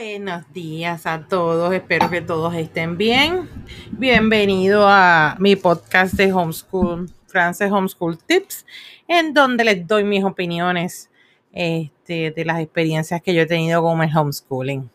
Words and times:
Buenos 0.00 0.44
días 0.52 1.06
a 1.06 1.26
todos, 1.26 1.74
espero 1.74 2.08
que 2.08 2.20
todos 2.20 2.54
estén 2.54 2.96
bien. 2.96 3.50
Bienvenido 3.90 4.86
a 4.86 5.34
mi 5.40 5.56
podcast 5.56 6.14
de 6.14 6.32
Homeschool, 6.32 7.10
France 7.26 7.64
Homeschool 7.64 8.16
Tips, 8.16 8.64
en 9.08 9.34
donde 9.34 9.64
les 9.64 9.84
doy 9.88 10.04
mis 10.04 10.22
opiniones 10.22 11.10
este, 11.50 12.30
de 12.30 12.44
las 12.44 12.60
experiencias 12.60 13.20
que 13.20 13.34
yo 13.34 13.42
he 13.42 13.46
tenido 13.46 13.82
con 13.82 14.00
el 14.00 14.16
homeschooling. 14.16 14.88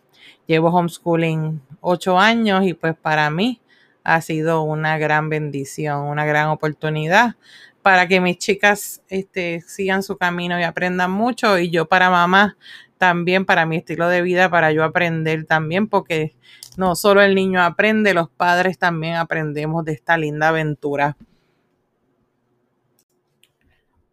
Llevo 0.48 0.70
homeschooling 0.70 1.62
ocho 1.82 2.18
años 2.18 2.66
y 2.66 2.74
pues 2.74 2.96
para 2.96 3.30
mí 3.30 3.60
ha 4.06 4.22
sido 4.22 4.64
una 4.64 4.98
gran 4.98 5.28
bendición, 5.28 6.00
una 6.06 6.24
gran 6.24 6.48
oportunidad 6.48 7.36
para 7.84 8.08
que 8.08 8.22
mis 8.22 8.38
chicas 8.38 9.04
este, 9.10 9.62
sigan 9.62 10.02
su 10.02 10.18
camino 10.18 10.60
y 10.60 10.64
aprendan 10.64 11.12
mucho 11.12 11.60
y 11.60 11.70
yo 11.70 11.86
para 11.86 12.10
mamá 12.10 12.58
también 12.98 13.46
para 13.46 13.66
mi 13.66 13.76
estilo 13.76 14.08
de 14.08 14.22
vida, 14.22 14.50
para 14.50 14.72
yo 14.72 14.86
aprender 14.86 15.46
también, 15.46 15.90
porque 15.90 16.34
no 16.78 16.96
solo 16.96 17.22
el 17.22 17.36
niño 17.36 17.62
aprende, 17.62 18.14
los 18.14 18.30
padres 18.30 18.80
también 18.80 19.16
aprendemos 19.16 19.84
de 19.84 19.92
esta 19.92 20.18
linda 20.18 20.48
aventura. 20.48 21.18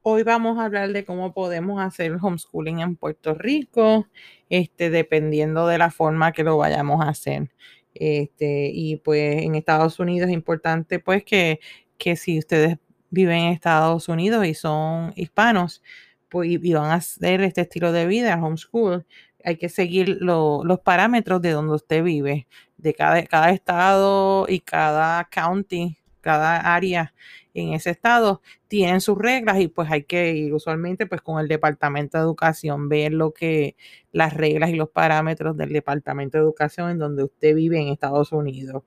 Hoy 0.02 0.24
vamos 0.24 0.59
a 0.59 0.65
hablar 0.65 0.93
de 0.93 1.05
cómo 1.05 1.32
podemos 1.32 1.80
hacer 1.80 2.16
homeschooling 2.21 2.80
en 2.80 2.96
Puerto 2.96 3.34
Rico, 3.34 4.09
este, 4.48 4.91
dependiendo 4.91 5.68
de 5.68 5.79
la 5.79 5.93
forma 5.93 6.32
que 6.32 6.43
lo 6.43 6.57
vayamos 6.57 7.05
a 7.05 7.10
hacer. 7.10 7.52
Este, 7.95 8.71
y 8.74 8.96
pues 8.96 9.43
en 9.43 9.55
Estados 9.55 10.01
Unidos 10.01 10.30
es 10.30 10.34
importante 10.34 10.98
pues 10.98 11.23
que, 11.23 11.60
que 11.96 12.16
si 12.16 12.38
ustedes 12.38 12.79
viven 13.10 13.38
en 13.38 13.52
Estados 13.52 14.09
Unidos 14.09 14.46
y 14.46 14.55
son 14.55 15.12
hispanos, 15.16 15.82
pues, 16.28 16.51
y 16.51 16.73
van 16.73 16.91
a 16.91 16.95
hacer 16.95 17.42
este 17.42 17.62
estilo 17.62 17.92
de 17.92 18.06
vida, 18.06 18.38
homeschool, 18.42 19.06
hay 19.45 19.56
que 19.56 19.68
seguir 19.68 20.18
los 20.21 20.80
parámetros 20.80 21.43
de 21.43 21.51
donde 21.52 21.74
usted 21.74 22.02
vive, 22.04 22.46
de 22.76 22.95
cada, 22.95 23.24
cada 23.26 23.51
estado 23.51 24.46
y 24.48 24.60
cada 24.60 25.24
county, 25.30 25.98
cada 26.20 26.74
área 26.74 27.15
en 27.54 27.73
ese 27.73 27.90
estado 27.90 28.43
tienen 28.68 29.01
sus 29.01 29.18
reglas 29.18 29.59
y 29.60 29.68
pues 29.68 29.90
hay 29.90 30.04
que 30.04 30.35
ir 30.35 30.54
usualmente 30.54 31.07
pues 31.07 31.20
con 31.20 31.40
el 31.40 31.48
departamento 31.48 32.18
de 32.18 32.24
educación 32.24 32.88
ver 32.88 33.13
lo 33.13 33.32
que 33.32 33.76
las 34.13 34.35
reglas 34.35 34.70
y 34.70 34.76
los 34.76 34.90
parámetros 34.90 35.57
del 35.57 35.73
departamento 35.73 36.38
de 36.38 36.45
educación 36.45 36.90
en 36.90 36.98
donde 36.98 37.24
usted 37.24 37.54
vive 37.54 37.80
en 37.80 37.88
Estados 37.88 38.32
Unidos. 38.32 38.85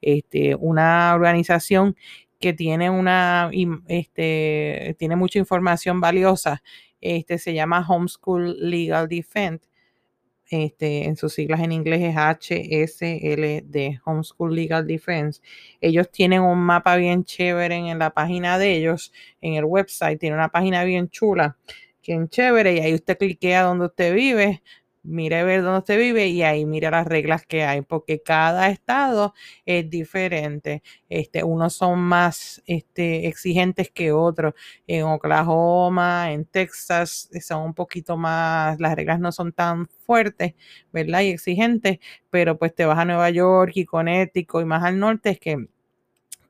Este, 0.00 0.54
una 0.54 1.12
organización 1.14 1.96
que 2.44 2.52
tiene 2.52 2.90
una, 2.90 3.50
este, 3.88 4.94
tiene 4.98 5.16
mucha 5.16 5.38
información 5.38 5.98
valiosa. 5.98 6.62
Este 7.00 7.38
se 7.38 7.54
llama 7.54 7.86
Homeschool 7.88 8.68
Legal 8.68 9.08
Defense. 9.08 9.66
Este, 10.50 11.06
en 11.06 11.16
sus 11.16 11.32
siglas 11.32 11.60
en 11.60 11.72
inglés 11.72 12.02
es 12.02 12.16
HSLD, 12.16 14.02
Homeschool 14.04 14.54
Legal 14.54 14.86
Defense. 14.86 15.40
Ellos 15.80 16.10
tienen 16.10 16.42
un 16.42 16.58
mapa 16.58 16.96
bien 16.96 17.24
chévere 17.24 17.76
en, 17.76 17.98
la 17.98 18.12
página 18.12 18.58
de 18.58 18.76
ellos, 18.76 19.10
en 19.40 19.54
el 19.54 19.64
website, 19.64 20.20
tiene 20.20 20.36
una 20.36 20.50
página 20.50 20.84
bien 20.84 21.08
chula, 21.08 21.56
bien 22.06 22.28
chévere, 22.28 22.74
y 22.74 22.80
ahí 22.80 22.92
usted 22.92 23.16
cliquea 23.16 23.62
donde 23.62 23.86
usted 23.86 24.14
vive, 24.14 24.62
mire 25.04 25.44
ver 25.44 25.62
dónde 25.62 25.78
usted 25.78 25.98
vive 25.98 26.26
y 26.28 26.42
ahí 26.42 26.64
mira 26.66 26.90
las 26.90 27.06
reglas 27.06 27.46
que 27.46 27.64
hay, 27.64 27.82
porque 27.82 28.22
cada 28.22 28.70
estado 28.70 29.34
es 29.66 29.88
diferente. 29.88 30.82
Este, 31.08 31.44
unos 31.44 31.74
son 31.74 32.00
más 32.00 32.62
este, 32.66 33.26
exigentes 33.28 33.90
que 33.90 34.12
otros. 34.12 34.54
En 34.86 35.04
Oklahoma, 35.04 36.32
en 36.32 36.44
Texas, 36.46 37.28
son 37.40 37.62
un 37.62 37.74
poquito 37.74 38.16
más, 38.16 38.80
las 38.80 38.94
reglas 38.96 39.20
no 39.20 39.30
son 39.32 39.52
tan 39.52 39.86
fuertes, 39.88 40.54
¿verdad? 40.92 41.20
Y 41.22 41.28
exigentes, 41.28 41.98
pero 42.30 42.58
pues 42.58 42.74
te 42.74 42.84
vas 42.86 42.98
a 42.98 43.04
Nueva 43.04 43.30
York 43.30 43.72
y 43.76 43.84
Connecticut 43.84 44.62
y 44.62 44.64
más 44.64 44.82
al 44.84 44.98
norte, 44.98 45.30
es 45.30 45.38
que 45.40 45.68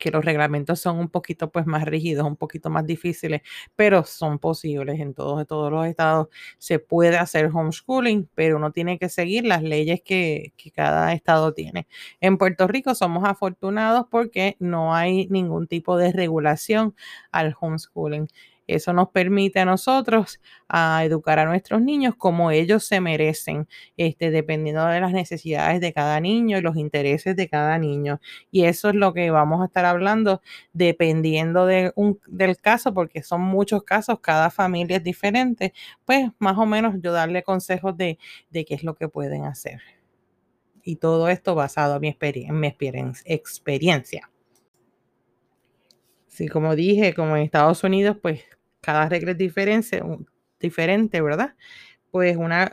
que 0.04 0.10
los 0.10 0.22
reglamentos 0.22 0.81
son 0.81 0.98
un 0.98 1.09
poquito 1.09 1.50
pues 1.50 1.65
más 1.65 1.84
rígidos, 1.87 2.26
un 2.26 2.37
poquito 2.37 2.69
más 2.69 2.84
difíciles, 2.84 3.41
pero 3.75 4.04
son 4.04 4.38
posibles 4.38 5.00
en 5.00 5.15
todos, 5.15 5.47
todos 5.47 5.72
los 5.72 5.87
estados. 5.87 6.28
Se 6.59 6.78
puede 6.78 7.16
hacer 7.16 7.47
homeschooling, 7.47 8.28
pero 8.34 8.59
uno 8.59 8.70
tiene 8.70 8.98
que 8.98 9.09
seguir 9.09 9.47
las 9.47 9.62
leyes 9.62 10.03
que, 10.04 10.53
que 10.59 10.70
cada 10.70 11.15
estado 11.15 11.54
tiene. 11.54 11.87
En 12.20 12.37
Puerto 12.37 12.66
Rico 12.69 12.94
somos 12.94 13.25
afortunados 13.25 14.04
porque 14.10 14.56
no 14.59 14.94
hay 14.94 15.26
ningún 15.28 15.69
tipo 15.69 15.97
de 15.97 16.12
regulación 16.12 16.94
al 17.32 17.56
homeschooling. 17.59 18.28
Eso 18.67 18.93
nos 18.93 19.11
permite 19.11 19.61
a 19.61 19.65
nosotros 19.65 20.41
a 20.69 21.05
educar 21.05 21.39
a 21.39 21.45
nuestros 21.45 21.83
niños 21.83 22.15
como 22.17 22.51
ellos 22.51 22.85
se 22.85 23.01
merecen, 23.01 23.69
este, 23.97 24.31
dependiendo 24.31 24.87
de 24.87 25.01
las 25.01 25.13
necesidades 25.13 25.81
de 25.81 25.93
cada 25.93 26.19
niño 26.21 26.59
y 26.59 26.61
los 26.63 26.77
intereses 26.77 27.37
de 27.37 27.49
cada 27.49 27.79
niño. 27.79 28.21
Y 28.51 28.65
eso 28.65 28.89
es 28.89 28.95
lo 28.95 29.13
que 29.13 29.31
vamos 29.31 29.63
a 29.63 29.67
estar 29.67 29.85
hablando 29.85 30.41
dependiendo 30.73 31.67
de 31.67 31.93
un, 31.97 32.19
del 32.27 32.59
caso, 32.59 32.95
porque 32.95 33.23
son 33.23 33.43
muchos 33.43 33.83
casos, 33.85 34.21
cada 34.21 34.51
familia 34.51 34.97
es 34.99 35.05
diferente, 35.05 35.73
pues 36.05 36.31
más 36.39 36.57
o 36.59 36.67
menos 36.67 36.95
yo 37.01 37.13
darle 37.13 37.43
consejos 37.43 37.97
de, 37.97 38.19
de 38.51 38.65
qué 38.65 38.75
es 38.75 38.83
lo 38.85 38.95
que 38.95 39.09
pueden 39.09 39.45
hacer. 39.45 39.81
Y 40.83 40.97
todo 40.97 41.29
esto 41.29 41.55
basado 41.55 41.97
en 41.97 42.01
mi, 42.03 42.17
en 42.21 42.61
mi 42.61 42.69
experiencia. 43.25 44.31
Sí, 46.34 46.49
como 46.49 46.75
dije, 46.75 47.15
como 47.15 47.37
en 47.37 47.45
Estados 47.45 47.84
Unidos, 47.84 48.17
pues 48.21 48.43
cada 48.81 49.09
regla 49.09 49.31
es 49.33 49.39
diferente, 49.39 50.03
diferente 50.59 51.21
¿verdad? 51.21 51.55
Pues 52.12 52.37
una, 52.37 52.72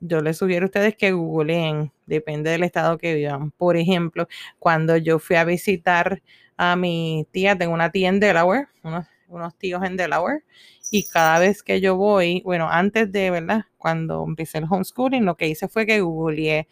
yo 0.00 0.20
les 0.22 0.38
sugiero 0.38 0.66
a 0.66 0.68
ustedes 0.68 0.96
que 0.96 1.12
googleen, 1.12 1.92
depende 2.06 2.50
del 2.50 2.62
estado 2.64 2.98
que 2.98 3.14
vivan. 3.14 3.50
Por 3.52 3.76
ejemplo, 3.78 4.28
cuando 4.60 4.96
yo 4.98 5.18
fui 5.18 5.36
a 5.36 5.44
visitar 5.44 6.22
a 6.58 6.76
mi 6.76 7.26
tía, 7.32 7.58
tengo 7.58 7.74
una 7.74 7.90
tía 7.90 8.10
en 8.10 8.20
Delaware, 8.20 8.68
unos, 8.84 9.06
unos 9.28 9.56
tíos 9.58 9.82
en 9.84 9.96
Delaware, 9.96 10.44
y 10.92 11.04
cada 11.08 11.38
vez 11.40 11.62
que 11.64 11.80
yo 11.80 11.96
voy, 11.96 12.42
bueno, 12.44 12.68
antes 12.70 13.12
de, 13.12 13.30
¿verdad? 13.32 13.64
Cuando 13.78 14.24
empecé 14.28 14.58
el 14.58 14.64
homeschooling, 14.70 15.24
lo 15.26 15.36
que 15.36 15.48
hice 15.48 15.68
fue 15.68 15.86
que 15.86 16.00
googleé 16.02 16.68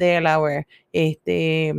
Delaware, 0.00 0.66
este, 0.92 1.74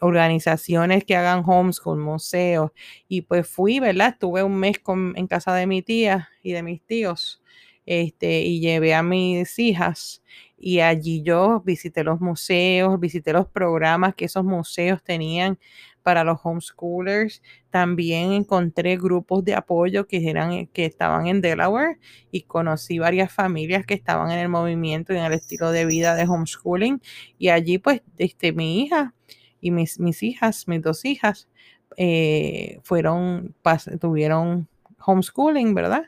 organizaciones 0.00 1.04
que 1.04 1.14
hagan 1.16 1.44
homeschool, 1.46 1.98
museos. 2.00 2.72
Y 3.08 3.22
pues 3.22 3.46
fui, 3.48 3.78
¿verdad? 3.80 4.08
Estuve 4.14 4.42
un 4.42 4.56
mes 4.56 4.78
en 5.16 5.26
casa 5.28 5.54
de 5.54 5.66
mi 5.68 5.82
tía 5.82 6.28
y 6.42 6.52
de 6.52 6.64
mis 6.64 6.82
tíos. 6.82 7.40
Este, 7.86 8.40
y 8.42 8.60
llevé 8.60 8.94
a 8.94 9.02
mis 9.04 9.58
hijas 9.60 10.22
y 10.58 10.80
allí 10.80 11.22
yo 11.22 11.60
visité 11.64 12.02
los 12.04 12.20
museos, 12.20 12.98
visité 12.98 13.32
los 13.32 13.46
programas 13.46 14.14
que 14.14 14.24
esos 14.24 14.44
museos 14.44 15.02
tenían 15.02 15.58
para 16.02 16.24
los 16.24 16.40
homeschoolers. 16.42 17.42
También 17.70 18.32
encontré 18.32 18.96
grupos 18.96 19.44
de 19.44 19.54
apoyo 19.54 20.06
que, 20.06 20.28
eran, 20.28 20.66
que 20.68 20.84
estaban 20.84 21.26
en 21.26 21.40
Delaware 21.40 21.98
y 22.32 22.42
conocí 22.42 22.98
varias 22.98 23.32
familias 23.32 23.86
que 23.86 23.94
estaban 23.94 24.30
en 24.30 24.38
el 24.38 24.48
movimiento 24.48 25.12
y 25.12 25.18
en 25.18 25.24
el 25.24 25.34
estilo 25.34 25.70
de 25.70 25.86
vida 25.86 26.14
de 26.16 26.24
homeschooling. 26.24 27.00
Y 27.38 27.50
allí 27.50 27.78
pues 27.78 28.02
este, 28.16 28.52
mi 28.52 28.82
hija 28.82 29.14
y 29.60 29.70
mis, 29.70 30.00
mis 30.00 30.22
hijas, 30.22 30.66
mis 30.66 30.82
dos 30.82 31.04
hijas, 31.04 31.48
eh, 31.96 32.80
fueron, 32.84 33.54
tuvieron 34.00 34.68
homeschooling, 35.04 35.74
¿verdad? 35.74 36.04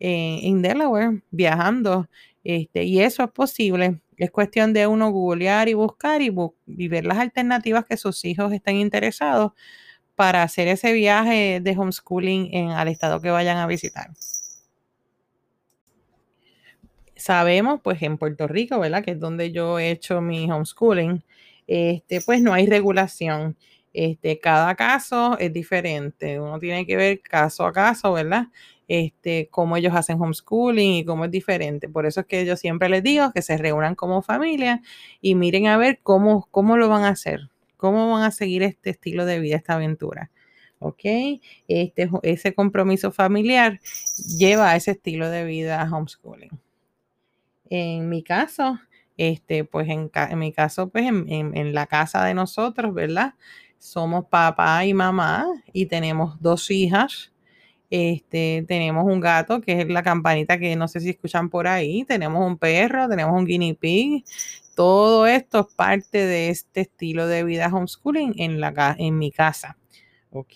En 0.00 0.62
Delaware, 0.62 1.22
viajando. 1.30 2.08
Este, 2.44 2.84
y 2.84 3.00
eso 3.00 3.22
es 3.24 3.30
posible. 3.30 4.00
Es 4.16 4.30
cuestión 4.30 4.72
de 4.72 4.86
uno 4.86 5.10
googlear 5.10 5.68
y 5.68 5.74
buscar 5.74 6.22
y, 6.22 6.30
ver 6.88 7.04
las 7.04 7.18
alternativas 7.18 7.84
que 7.84 7.96
sus 7.96 8.24
hijos 8.24 8.52
estén 8.52 8.76
interesados 8.76 9.52
para 10.16 10.42
hacer 10.42 10.66
ese 10.68 10.92
viaje 10.92 11.60
de 11.62 11.76
homeschooling 11.78 12.54
en, 12.54 12.70
al 12.70 12.88
estado 12.88 13.20
que 13.20 13.30
vayan 13.30 13.58
a 13.58 13.66
visitar. 13.66 14.10
Sabemos, 17.14 17.80
pues 17.82 18.00
en 18.02 18.16
Puerto 18.18 18.46
Rico, 18.48 18.78
¿verdad? 18.80 19.04
Que 19.04 19.12
es 19.12 19.20
donde 19.20 19.52
yo 19.52 19.78
he 19.78 19.90
hecho 19.90 20.20
mi 20.20 20.50
homeschooling, 20.50 21.22
este, 21.66 22.20
pues 22.22 22.40
no 22.40 22.54
hay 22.54 22.66
regulación. 22.66 23.56
Este, 23.92 24.38
cada 24.38 24.74
caso 24.74 25.38
es 25.38 25.52
diferente. 25.52 26.40
Uno 26.40 26.58
tiene 26.58 26.86
que 26.86 26.96
ver 26.96 27.20
caso 27.20 27.66
a 27.66 27.72
caso, 27.72 28.12
¿verdad? 28.12 28.46
Este, 28.88 29.48
cómo 29.50 29.76
ellos 29.76 29.94
hacen 29.94 30.20
homeschooling 30.20 30.94
y 30.94 31.04
cómo 31.04 31.26
es 31.26 31.30
diferente. 31.30 31.88
Por 31.88 32.06
eso 32.06 32.20
es 32.20 32.26
que 32.26 32.44
yo 32.46 32.56
siempre 32.56 32.88
les 32.88 33.02
digo 33.02 33.30
que 33.32 33.42
se 33.42 33.58
reúnan 33.58 33.94
como 33.94 34.22
familia 34.22 34.80
y 35.20 35.34
miren 35.34 35.66
a 35.66 35.76
ver 35.76 36.00
cómo, 36.02 36.48
cómo 36.50 36.78
lo 36.78 36.88
van 36.88 37.04
a 37.04 37.10
hacer, 37.10 37.50
cómo 37.76 38.10
van 38.10 38.22
a 38.24 38.30
seguir 38.30 38.62
este 38.62 38.90
estilo 38.90 39.26
de 39.26 39.40
vida, 39.40 39.56
esta 39.56 39.74
aventura. 39.74 40.30
¿Ok? 40.80 41.04
Este, 41.66 42.08
ese 42.22 42.54
compromiso 42.54 43.10
familiar 43.10 43.80
lleva 44.38 44.70
a 44.70 44.76
ese 44.76 44.92
estilo 44.92 45.28
de 45.28 45.44
vida 45.44 45.86
homeschooling. 45.92 46.58
En 47.68 48.08
mi 48.08 48.22
caso, 48.22 48.78
este, 49.16 49.64
pues 49.64 49.88
en, 49.88 50.10
mi 50.38 50.52
caso, 50.52 50.88
pues 50.88 51.04
en, 51.04 51.26
en 51.28 51.74
la 51.74 51.86
casa 51.86 52.24
de 52.24 52.32
nosotros, 52.32 52.94
¿verdad? 52.94 53.34
Somos 53.76 54.26
papá 54.26 54.86
y 54.86 54.94
mamá 54.94 55.46
y 55.72 55.86
tenemos 55.86 56.40
dos 56.40 56.70
hijas 56.70 57.32
Este, 57.90 58.64
tenemos 58.68 59.04
un 59.06 59.20
gato, 59.20 59.60
que 59.60 59.80
es 59.82 59.88
la 59.88 60.02
campanita 60.02 60.58
que 60.58 60.76
no 60.76 60.88
sé 60.88 61.00
si 61.00 61.10
escuchan 61.10 61.48
por 61.48 61.66
ahí. 61.66 62.04
Tenemos 62.04 62.46
un 62.46 62.58
perro, 62.58 63.08
tenemos 63.08 63.34
un 63.38 63.46
guinea 63.46 63.74
pig. 63.74 64.24
Todo 64.74 65.26
esto 65.26 65.60
es 65.60 65.74
parte 65.74 66.18
de 66.18 66.50
este 66.50 66.82
estilo 66.82 67.26
de 67.26 67.44
vida 67.44 67.68
homeschooling 67.72 68.34
en, 68.38 68.60
la, 68.60 68.94
en 68.98 69.18
mi 69.18 69.32
casa. 69.32 69.78
¿Ok? 70.30 70.52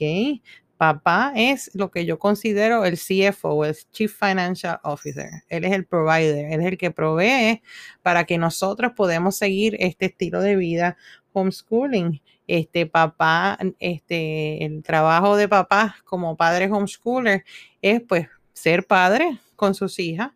Papá 0.83 1.33
es 1.37 1.71
lo 1.75 1.93
que 1.93 2.05
yo 2.05 2.19
considero 2.19 2.85
el 2.85 2.99
CFO, 2.99 3.65
el 3.65 3.77
Chief 3.93 4.13
Financial 4.13 4.81
Officer. 4.83 5.31
Él 5.49 5.65
es 5.65 5.73
el 5.73 5.87
provider, 5.87 6.53
él 6.53 6.61
es 6.61 6.67
el 6.67 6.77
que 6.77 6.91
provee 6.91 7.63
para 8.03 8.25
que 8.25 8.37
nosotros 8.37 8.91
podamos 8.97 9.37
seguir 9.37 9.77
este 9.79 10.07
estilo 10.07 10.41
de 10.41 10.57
vida 10.57 10.97
homeschooling. 11.35 12.21
Este 12.47 12.87
papá, 12.87 13.59
este, 13.79 14.65
el 14.65 14.83
trabajo 14.83 15.37
de 15.37 15.49
papá 15.49 15.97
como 16.05 16.37
padre 16.37 16.71
homeschooler 16.71 17.45
es 17.81 18.03
pues 18.03 18.29
ser 18.53 18.87
padre 18.87 19.39
con 19.57 19.75
sus 19.75 19.99
hijas, 19.99 20.33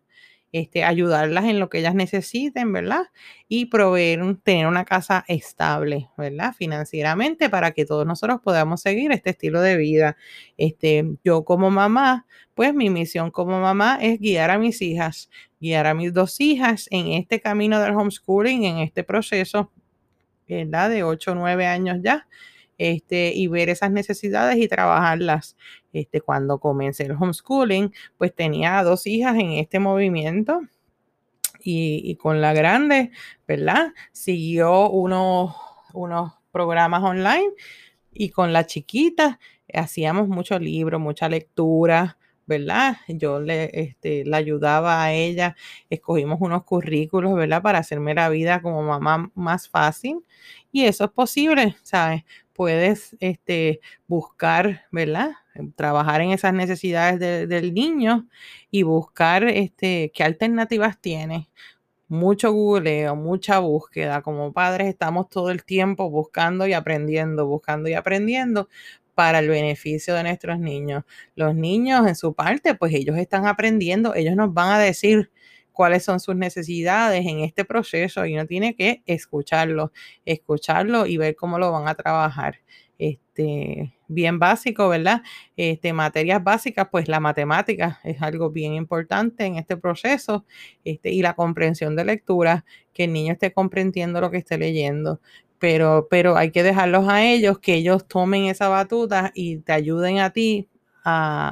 este, 0.53 0.83
ayudarlas 0.83 1.45
en 1.45 1.59
lo 1.59 1.69
que 1.69 1.79
ellas 1.79 1.95
necesiten, 1.95 2.71
¿verdad? 2.71 3.03
Y 3.47 3.65
proveer, 3.65 4.21
tener 4.43 4.67
una 4.67 4.85
casa 4.85 5.25
estable, 5.27 6.09
¿verdad? 6.17 6.53
Financieramente 6.57 7.49
para 7.49 7.71
que 7.71 7.85
todos 7.85 8.05
nosotros 8.05 8.39
podamos 8.43 8.81
seguir 8.81 9.11
este 9.11 9.31
estilo 9.31 9.61
de 9.61 9.77
vida. 9.77 10.17
Este, 10.57 11.05
yo 11.23 11.43
como 11.43 11.69
mamá, 11.69 12.25
pues 12.55 12.73
mi 12.73 12.89
misión 12.89 13.31
como 13.31 13.59
mamá 13.59 13.99
es 14.01 14.19
guiar 14.19 14.49
a 14.51 14.57
mis 14.57 14.81
hijas, 14.81 15.29
guiar 15.59 15.87
a 15.87 15.93
mis 15.93 16.13
dos 16.13 16.39
hijas 16.39 16.87
en 16.91 17.07
este 17.07 17.41
camino 17.41 17.79
del 17.81 17.95
homeschooling, 17.95 18.63
en 18.63 18.77
este 18.79 19.03
proceso, 19.03 19.71
De 20.47 21.03
8 21.03 21.31
o 21.31 21.35
9 21.35 21.65
años 21.65 21.97
ya. 22.01 22.27
Este, 22.77 23.33
y 23.33 23.47
ver 23.47 23.69
esas 23.69 23.91
necesidades 23.91 24.57
y 24.57 24.67
trabajarlas. 24.67 25.57
Este, 25.93 26.21
cuando 26.21 26.59
comencé 26.59 27.03
el 27.03 27.13
homeschooling, 27.13 27.93
pues 28.17 28.33
tenía 28.35 28.83
dos 28.83 29.07
hijas 29.07 29.35
en 29.35 29.51
este 29.53 29.79
movimiento 29.79 30.61
y, 31.59 32.15
con 32.15 32.39
la 32.39 32.53
grande, 32.53 33.11
¿verdad? 33.47 33.93
Siguió 34.11 34.89
unos, 34.89 35.55
unos 35.93 36.33
programas 36.51 37.03
online 37.03 37.51
y 38.13 38.29
con 38.29 38.53
la 38.53 38.65
chiquita 38.65 39.39
hacíamos 39.73 40.27
mucho 40.27 40.59
libro, 40.59 40.99
mucha 40.99 41.27
lectura, 41.29 42.17
¿verdad? 42.47 42.97
Yo 43.07 43.39
le, 43.39 43.69
este, 43.73 44.23
ayudaba 44.33 45.03
a 45.03 45.13
ella, 45.13 45.55
escogimos 45.89 46.39
unos 46.41 46.63
currículos, 46.63 47.35
¿verdad? 47.35 47.61
Para 47.61 47.79
hacerme 47.79 48.15
la 48.15 48.29
vida 48.29 48.61
como 48.61 48.81
mamá 48.83 49.31
más 49.35 49.69
fácil. 49.69 50.19
Y 50.71 50.85
eso 50.85 51.05
es 51.05 51.11
posible, 51.11 51.75
¿sabes? 51.83 52.23
puedes 52.57 53.15
este, 53.19 53.81
buscar, 54.07 54.87
¿verdad? 54.91 55.31
Trabajar 55.75 56.21
en 56.21 56.31
esas 56.31 56.53
necesidades 56.53 57.19
del 57.47 57.73
niño 57.73 58.27
y 58.71 58.81
buscar 58.83 59.43
este, 59.45 60.11
qué 60.13 60.23
alternativas 60.23 60.99
tiene. 60.99 61.49
Mucho 62.07 62.51
googleo, 62.51 63.15
mucha 63.15 63.59
búsqueda. 63.59 64.21
Como 64.23 64.53
padres 64.53 64.87
estamos 64.87 65.29
todo 65.29 65.51
el 65.51 65.65
tiempo 65.65 66.09
buscando 66.09 66.67
y 66.67 66.73
aprendiendo, 66.73 67.45
buscando 67.47 67.89
y 67.89 67.93
aprendiendo 67.93 68.69
para 69.17 69.39
el 69.39 69.49
beneficio 69.49 70.13
de 70.13 70.21
nuestros 70.21 70.59
niños. 70.59 71.03
Los 71.33 71.55
niños 71.55 72.05
en 72.07 72.15
su 72.15 72.35
parte, 72.35 72.75
pues 72.75 72.93
ellos 72.93 73.17
están 73.17 73.47
aprendiendo, 73.47 74.13
ellos 74.13 74.35
nos 74.35 74.53
van 74.53 74.69
a 74.69 74.77
decir 74.77 75.31
cuáles 75.71 76.03
son 76.03 76.19
sus 76.19 76.35
necesidades 76.35 77.25
en 77.25 77.39
este 77.39 77.65
proceso 77.65 78.27
y 78.27 78.35
uno 78.35 78.45
tiene 78.45 78.75
que 78.75 79.01
escucharlo, 79.07 79.91
escucharlo 80.23 81.07
y 81.07 81.17
ver 81.17 81.35
cómo 81.35 81.57
lo 81.57 81.71
van 81.71 81.87
a 81.87 81.95
trabajar. 81.95 82.59
Este, 82.99 83.95
bien 84.07 84.37
básico, 84.37 84.87
¿verdad? 84.87 85.23
Este, 85.55 85.93
materias 85.93 86.43
básicas, 86.43 86.87
pues 86.91 87.07
la 87.07 87.19
matemática 87.19 87.99
es 88.03 88.21
algo 88.21 88.51
bien 88.51 88.75
importante 88.75 89.45
en 89.45 89.55
este 89.55 89.77
proceso 89.77 90.45
este, 90.83 91.09
y 91.11 91.23
la 91.23 91.33
comprensión 91.35 91.95
de 91.95 92.05
lectura, 92.05 92.65
que 92.93 93.05
el 93.05 93.13
niño 93.13 93.33
esté 93.33 93.51
comprendiendo 93.51 94.21
lo 94.21 94.29
que 94.29 94.37
esté 94.37 94.59
leyendo. 94.59 95.21
Pero, 95.59 96.07
pero 96.09 96.37
hay 96.37 96.51
que 96.51 96.63
dejarlos 96.63 97.07
a 97.09 97.23
ellos, 97.25 97.59
que 97.59 97.75
ellos 97.75 98.07
tomen 98.07 98.45
esa 98.45 98.69
batuta 98.69 99.31
y 99.33 99.57
te 99.59 99.73
ayuden 99.73 100.19
a 100.19 100.31
ti 100.31 100.69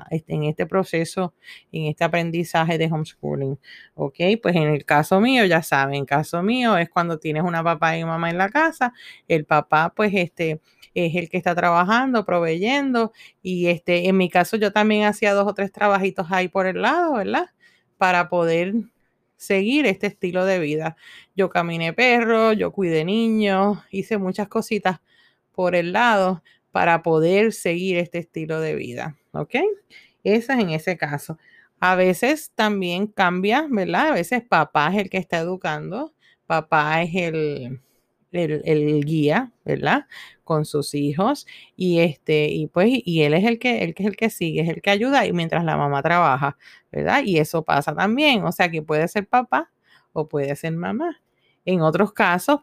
este, 0.09 0.33
en 0.33 0.43
este 0.43 0.65
proceso, 0.65 1.33
en 1.71 1.85
este 1.85 2.03
aprendizaje 2.03 2.77
de 2.77 2.87
homeschooling. 2.91 3.57
Ok, 3.93 4.15
pues 4.41 4.55
en 4.55 4.63
el 4.63 4.85
caso 4.85 5.21
mío, 5.21 5.45
ya 5.45 5.61
saben, 5.63 5.95
en 5.95 6.05
caso 6.05 6.43
mío 6.43 6.77
es 6.77 6.89
cuando 6.89 7.19
tienes 7.19 7.43
una 7.43 7.63
papá 7.63 7.97
y 7.97 8.03
mamá 8.03 8.29
en 8.29 8.37
la 8.37 8.49
casa, 8.49 8.93
el 9.27 9.45
papá 9.45 9.93
pues 9.95 10.11
este 10.13 10.61
es 10.93 11.15
el 11.15 11.29
que 11.29 11.37
está 11.37 11.55
trabajando, 11.55 12.25
proveyendo 12.25 13.11
y 13.41 13.67
este 13.67 14.07
en 14.09 14.17
mi 14.17 14.29
caso 14.29 14.57
yo 14.57 14.71
también 14.71 15.05
hacía 15.05 15.33
dos 15.33 15.47
o 15.47 15.53
tres 15.53 15.71
trabajitos 15.71 16.27
ahí 16.31 16.47
por 16.47 16.67
el 16.67 16.81
lado, 16.81 17.13
¿verdad? 17.13 17.47
Para 17.97 18.29
poder 18.29 18.73
seguir 19.37 19.85
este 19.85 20.07
estilo 20.07 20.45
de 20.45 20.59
vida. 20.59 20.95
Yo 21.35 21.49
caminé 21.49 21.93
perro, 21.93 22.53
yo 22.53 22.71
cuidé 22.71 23.05
niños, 23.05 23.79
hice 23.91 24.17
muchas 24.17 24.47
cositas 24.47 25.01
por 25.51 25.75
el 25.75 25.93
lado 25.93 26.43
para 26.71 27.03
poder 27.03 27.53
seguir 27.53 27.97
este 27.97 28.19
estilo 28.19 28.59
de 28.59 28.75
vida. 28.75 29.15
¿Ok? 29.31 29.55
Esa 30.23 30.53
es 30.55 30.59
en 30.59 30.69
ese 30.71 30.97
caso. 30.97 31.37
A 31.79 31.95
veces 31.95 32.51
también 32.55 33.07
cambia, 33.07 33.67
¿verdad? 33.69 34.09
A 34.09 34.13
veces 34.13 34.41
papá 34.41 34.89
es 34.91 34.97
el 34.97 35.09
que 35.09 35.17
está 35.17 35.37
educando, 35.37 36.13
papá 36.47 37.01
es 37.03 37.15
el, 37.15 37.81
el, 38.37 39.05
guía, 39.05 39.51
¿verdad? 39.65 40.07
Con 40.43 40.65
sus 40.65 40.93
hijos 40.93 41.47
y 41.75 41.99
este 41.99 42.47
y 42.47 42.67
pues 42.67 42.89
y 42.91 43.23
él 43.23 43.33
es 43.33 43.45
el 43.45 43.59
que 43.59 43.83
el 43.83 43.93
que 43.95 44.03
es 44.03 44.09
el 44.09 44.15
que 44.15 44.29
sigue, 44.29 44.61
es 44.61 44.69
el 44.69 44.81
que 44.81 44.89
ayuda 44.91 45.25
y 45.25 45.33
mientras 45.33 45.63
la 45.65 45.77
mamá 45.77 46.01
trabaja, 46.03 46.57
¿verdad? 46.91 47.23
Y 47.25 47.39
eso 47.39 47.63
pasa 47.63 47.95
también, 47.95 48.43
o 48.43 48.51
sea 48.51 48.69
que 48.69 48.81
puede 48.81 49.07
ser 49.07 49.27
papá 49.27 49.71
o 50.13 50.27
puede 50.27 50.55
ser 50.55 50.73
mamá. 50.73 51.21
En 51.65 51.81
otros 51.81 52.13
casos, 52.13 52.61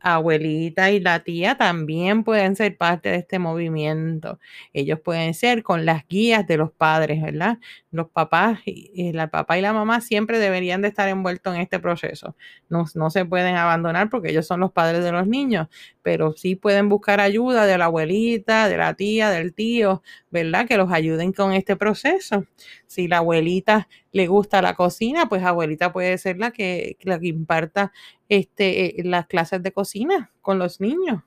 abuelita 0.00 0.90
y 0.90 1.00
la 1.00 1.20
tía 1.20 1.56
también 1.56 2.24
pueden 2.24 2.56
ser 2.56 2.76
parte 2.76 3.10
de 3.10 3.16
este 3.16 3.38
movimiento. 3.38 4.38
Ellos 4.72 5.00
pueden 5.00 5.34
ser 5.34 5.62
con 5.62 5.84
las 5.86 6.06
guías 6.08 6.46
de 6.46 6.56
los 6.56 6.72
padres, 6.72 7.22
¿verdad? 7.22 7.58
Los 7.90 8.08
papás, 8.10 8.60
la 8.94 9.28
papá 9.28 9.58
y 9.58 9.62
la 9.62 9.72
mamá 9.72 10.00
siempre 10.00 10.38
deberían 10.38 10.82
de 10.82 10.88
estar 10.88 11.08
envueltos 11.08 11.54
en 11.54 11.60
este 11.60 11.78
proceso. 11.78 12.36
No, 12.68 12.84
no 12.94 13.10
se 13.10 13.24
pueden 13.24 13.56
abandonar 13.56 14.10
porque 14.10 14.30
ellos 14.30 14.46
son 14.46 14.60
los 14.60 14.72
padres 14.72 15.04
de 15.04 15.12
los 15.12 15.26
niños, 15.26 15.68
pero 16.02 16.32
sí 16.32 16.56
pueden 16.56 16.88
buscar 16.88 17.20
ayuda 17.20 17.66
de 17.66 17.78
la 17.78 17.86
abuelita, 17.86 18.68
de 18.68 18.76
la 18.76 18.94
tía, 18.94 19.30
del 19.30 19.54
tío, 19.54 20.02
¿verdad? 20.30 20.66
Que 20.66 20.76
los 20.76 20.92
ayuden 20.92 21.32
con 21.32 21.52
este 21.52 21.76
proceso. 21.76 22.46
Si 22.86 23.08
la 23.08 23.18
abuelita 23.18 23.88
le 24.12 24.26
gusta 24.26 24.62
la 24.62 24.74
cocina, 24.74 25.28
pues 25.28 25.42
abuelita 25.42 25.92
puede 25.92 26.16
ser 26.18 26.38
la 26.38 26.52
que, 26.52 26.96
la 27.02 27.18
que 27.18 27.28
imparta 27.28 27.92
este, 28.28 29.00
eh, 29.00 29.04
las 29.04 29.26
clases 29.26 29.62
de 29.62 29.72
cocina 29.72 30.30
con 30.40 30.58
los 30.58 30.80
niños. 30.80 31.22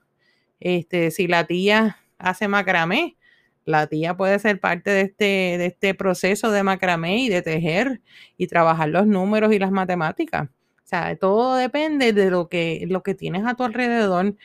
Este, 0.59 1.11
si 1.11 1.27
la 1.27 1.45
tía 1.45 1.97
hace 2.17 2.47
macramé, 2.47 3.17
la 3.65 3.87
tía 3.87 4.15
puede 4.15 4.39
ser 4.39 4.59
parte 4.59 4.91
de 4.91 5.01
este, 5.01 5.25
de 5.57 5.65
este 5.67 5.93
proceso 5.93 6.51
de 6.51 6.63
macramé 6.63 7.19
y 7.19 7.29
de 7.29 7.41
tejer 7.41 8.01
y 8.37 8.47
trabajar 8.47 8.89
los 8.89 9.07
números 9.07 9.53
y 9.53 9.59
las 9.59 9.71
matemáticas. 9.71 10.49
O 10.49 10.85
sea, 10.85 11.15
todo 11.17 11.55
depende 11.55 12.13
de 12.13 12.29
lo 12.29 12.49
que, 12.49 12.85
lo 12.89 13.03
que 13.03 13.15
tienes 13.15 13.45
a 13.45 13.55
tu 13.55 13.63
alrededor 13.63 14.35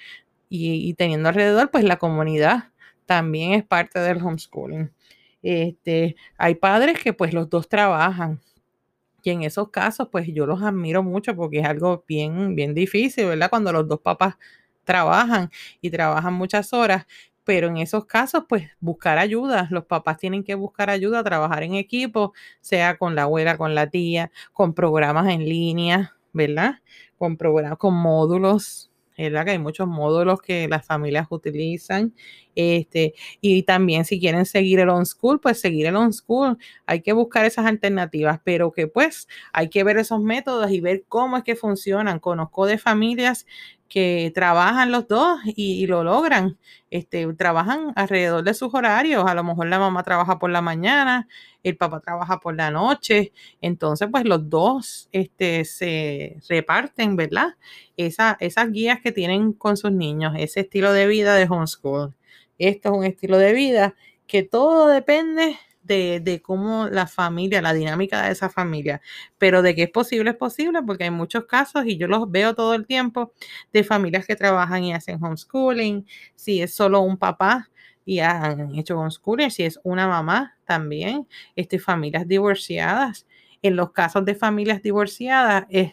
y, 0.48 0.88
y 0.88 0.94
teniendo 0.94 1.28
alrededor, 1.28 1.70
pues 1.70 1.84
la 1.84 1.98
comunidad 1.98 2.70
también 3.08 3.54
es 3.54 3.64
parte 3.64 3.98
del 4.00 4.18
homeschooling. 4.22 4.92
Este, 5.42 6.14
hay 6.36 6.54
padres 6.56 7.02
que 7.02 7.14
pues 7.14 7.32
los 7.32 7.48
dos 7.48 7.68
trabajan. 7.68 8.38
Y 9.24 9.30
en 9.30 9.42
esos 9.42 9.70
casos, 9.70 10.08
pues 10.12 10.28
yo 10.32 10.46
los 10.46 10.62
admiro 10.62 11.02
mucho 11.02 11.34
porque 11.36 11.60
es 11.60 11.66
algo 11.66 12.04
bien, 12.08 12.54
bien 12.56 12.74
difícil, 12.74 13.26
¿verdad? 13.26 13.50
Cuando 13.50 13.72
los 13.72 13.88
dos 13.88 14.00
papás 14.00 14.36
trabajan 14.84 15.50
y 15.80 15.90
trabajan 15.90 16.34
muchas 16.34 16.72
horas, 16.72 17.06
pero 17.44 17.68
en 17.68 17.78
esos 17.78 18.06
casos, 18.06 18.44
pues 18.48 18.70
buscar 18.80 19.18
ayuda. 19.18 19.68
Los 19.70 19.86
papás 19.86 20.18
tienen 20.18 20.44
que 20.44 20.54
buscar 20.54 20.90
ayuda, 20.90 21.24
trabajar 21.24 21.62
en 21.64 21.74
equipo, 21.74 22.34
sea 22.60 22.98
con 22.98 23.14
la 23.14 23.22
abuela, 23.24 23.56
con 23.58 23.74
la 23.74 23.88
tía, 23.90 24.30
con 24.52 24.74
programas 24.74 25.28
en 25.30 25.44
línea, 25.46 26.16
¿verdad? 26.34 26.76
Con 27.18 27.36
programas, 27.38 27.78
con 27.78 27.94
módulos, 27.94 28.90
¿verdad? 29.18 29.44
Que 29.46 29.50
hay 29.52 29.58
muchos 29.58 29.88
módulos 29.88 30.40
que 30.40 30.68
las 30.68 30.86
familias 30.86 31.26
utilizan. 31.30 32.14
Este, 32.60 33.14
y 33.40 33.62
también 33.62 34.04
si 34.04 34.18
quieren 34.18 34.44
seguir 34.44 34.80
el 34.80 34.88
on 34.88 35.06
school, 35.06 35.40
pues 35.40 35.60
seguir 35.60 35.86
el 35.86 35.94
on 35.94 36.12
school. 36.12 36.58
Hay 36.86 37.02
que 37.02 37.12
buscar 37.12 37.44
esas 37.44 37.66
alternativas, 37.66 38.40
pero 38.42 38.72
que 38.72 38.88
pues 38.88 39.28
hay 39.52 39.68
que 39.68 39.84
ver 39.84 39.96
esos 39.96 40.20
métodos 40.20 40.68
y 40.72 40.80
ver 40.80 41.04
cómo 41.08 41.36
es 41.36 41.44
que 41.44 41.54
funcionan. 41.54 42.18
Conozco 42.18 42.66
de 42.66 42.76
familias 42.78 43.46
que 43.88 44.32
trabajan 44.34 44.90
los 44.90 45.06
dos 45.06 45.38
y, 45.46 45.86
lo 45.86 46.02
logran. 46.02 46.58
Este, 46.90 47.32
trabajan 47.34 47.92
alrededor 47.94 48.42
de 48.42 48.54
sus 48.54 48.74
horarios. 48.74 49.24
A 49.28 49.34
lo 49.34 49.44
mejor 49.44 49.68
la 49.68 49.78
mamá 49.78 50.02
trabaja 50.02 50.40
por 50.40 50.50
la 50.50 50.60
mañana, 50.60 51.28
el 51.62 51.76
papá 51.76 52.00
trabaja 52.00 52.40
por 52.40 52.56
la 52.56 52.72
noche. 52.72 53.32
Entonces, 53.60 54.08
pues 54.10 54.24
los 54.24 54.50
dos 54.50 55.08
este, 55.12 55.64
se 55.64 56.38
reparten, 56.48 57.14
¿verdad? 57.14 57.54
Esa, 57.96 58.36
esas 58.40 58.72
guías 58.72 59.00
que 59.00 59.12
tienen 59.12 59.52
con 59.52 59.76
sus 59.76 59.92
niños, 59.92 60.34
ese 60.36 60.60
estilo 60.60 60.92
de 60.92 61.06
vida 61.06 61.36
de 61.36 61.44
homeschool. 61.48 62.17
Esto 62.58 62.90
es 62.90 62.98
un 62.98 63.04
estilo 63.04 63.38
de 63.38 63.52
vida 63.52 63.94
que 64.26 64.42
todo 64.42 64.88
depende 64.88 65.56
de, 65.88 66.42
cómo 66.44 66.88
la 66.88 67.06
familia, 67.06 67.62
la 67.62 67.72
dinámica 67.72 68.22
de 68.22 68.32
esa 68.32 68.50
familia, 68.50 69.00
pero 69.38 69.62
de 69.62 69.74
que 69.74 69.84
es 69.84 69.90
posible, 69.90 70.30
es 70.30 70.36
posible, 70.36 70.82
porque 70.82 71.04
hay 71.04 71.10
muchos 71.10 71.46
casos 71.46 71.86
y 71.86 71.96
yo 71.96 72.08
los 72.08 72.30
veo 72.30 72.54
todo 72.54 72.74
el 72.74 72.86
tiempo 72.86 73.32
de 73.72 73.84
familias 73.84 74.26
que 74.26 74.36
trabajan 74.36 74.84
y 74.84 74.92
hacen 74.92 75.22
homeschooling, 75.22 76.06
si 76.34 76.60
es 76.62 76.74
solo 76.74 77.00
un 77.00 77.16
papá 77.16 77.70
y 78.04 78.20
han 78.20 78.74
hecho 78.74 78.98
homeschooling, 78.98 79.50
si 79.50 79.64
es 79.64 79.80
una 79.82 80.06
mamá 80.06 80.56
también, 80.66 81.26
este, 81.56 81.78
familias 81.78 82.28
divorciadas. 82.28 83.26
En 83.62 83.76
los 83.76 83.92
casos 83.92 84.24
de 84.24 84.34
familias 84.34 84.82
divorciadas 84.82 85.66
es 85.70 85.92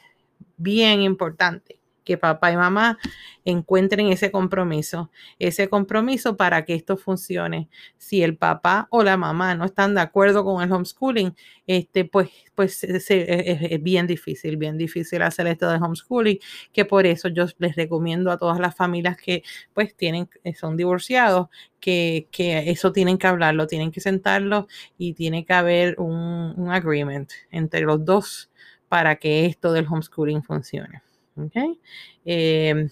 bien 0.57 1.01
importante 1.01 1.79
que 2.05 2.17
papá 2.17 2.51
y 2.51 2.55
mamá 2.55 2.97
encuentren 3.43 4.07
ese 4.07 4.31
compromiso, 4.31 5.12
ese 5.39 5.67
compromiso 5.69 6.38
para 6.38 6.65
que 6.65 6.74
esto 6.75 6.97
funcione. 6.97 7.69
Si 7.97 8.24
el 8.24 8.38
papá 8.38 8.88
o 8.91 9.03
la 9.03 9.17
mamá 9.17 9.55
no 9.55 9.65
están 9.65 9.93
de 9.95 10.01
acuerdo 10.01 10.43
con 10.45 10.63
el 10.63 10.71
homeschooling, 10.71 11.35
este, 11.67 12.05
pues, 12.05 12.29
pues 12.55 12.83
es, 12.83 13.83
bien 13.83 14.07
difícil, 14.07 14.57
bien 14.57 14.77
difícil 14.77 15.21
hacer 15.21 15.47
esto 15.47 15.69
de 15.69 15.77
homeschooling, 15.77 16.39
que 16.71 16.85
por 16.85 17.05
eso 17.05 17.27
yo 17.27 17.45
les 17.57 17.75
recomiendo 17.75 18.31
a 18.31 18.38
todas 18.38 18.59
las 18.59 18.75
familias 18.75 19.17
que 19.17 19.43
pues 19.74 19.95
tienen, 19.95 20.29
eh, 20.43 20.55
son 20.55 20.77
divorciados, 20.77 21.47
que, 21.79 22.27
que 22.31 22.71
eso 22.71 22.91
tienen 22.91 23.17
que 23.17 23.27
hablarlo, 23.27 23.67
tienen 23.67 23.91
que 23.91 24.01
sentarlo 24.01 24.67
y 24.97 25.13
tiene 25.13 25.45
que 25.45 25.53
haber 25.53 25.95
un 26.00 26.69
agreement 26.71 27.31
entre 27.51 27.81
los 27.81 28.03
dos 28.05 28.50
para 28.89 29.17
que 29.17 29.45
esto 29.45 29.74
del 29.74 29.88
homeschooling 29.88 30.43
funcione. 30.43 31.04
Okay. 31.37 31.79
Em, 32.25 32.89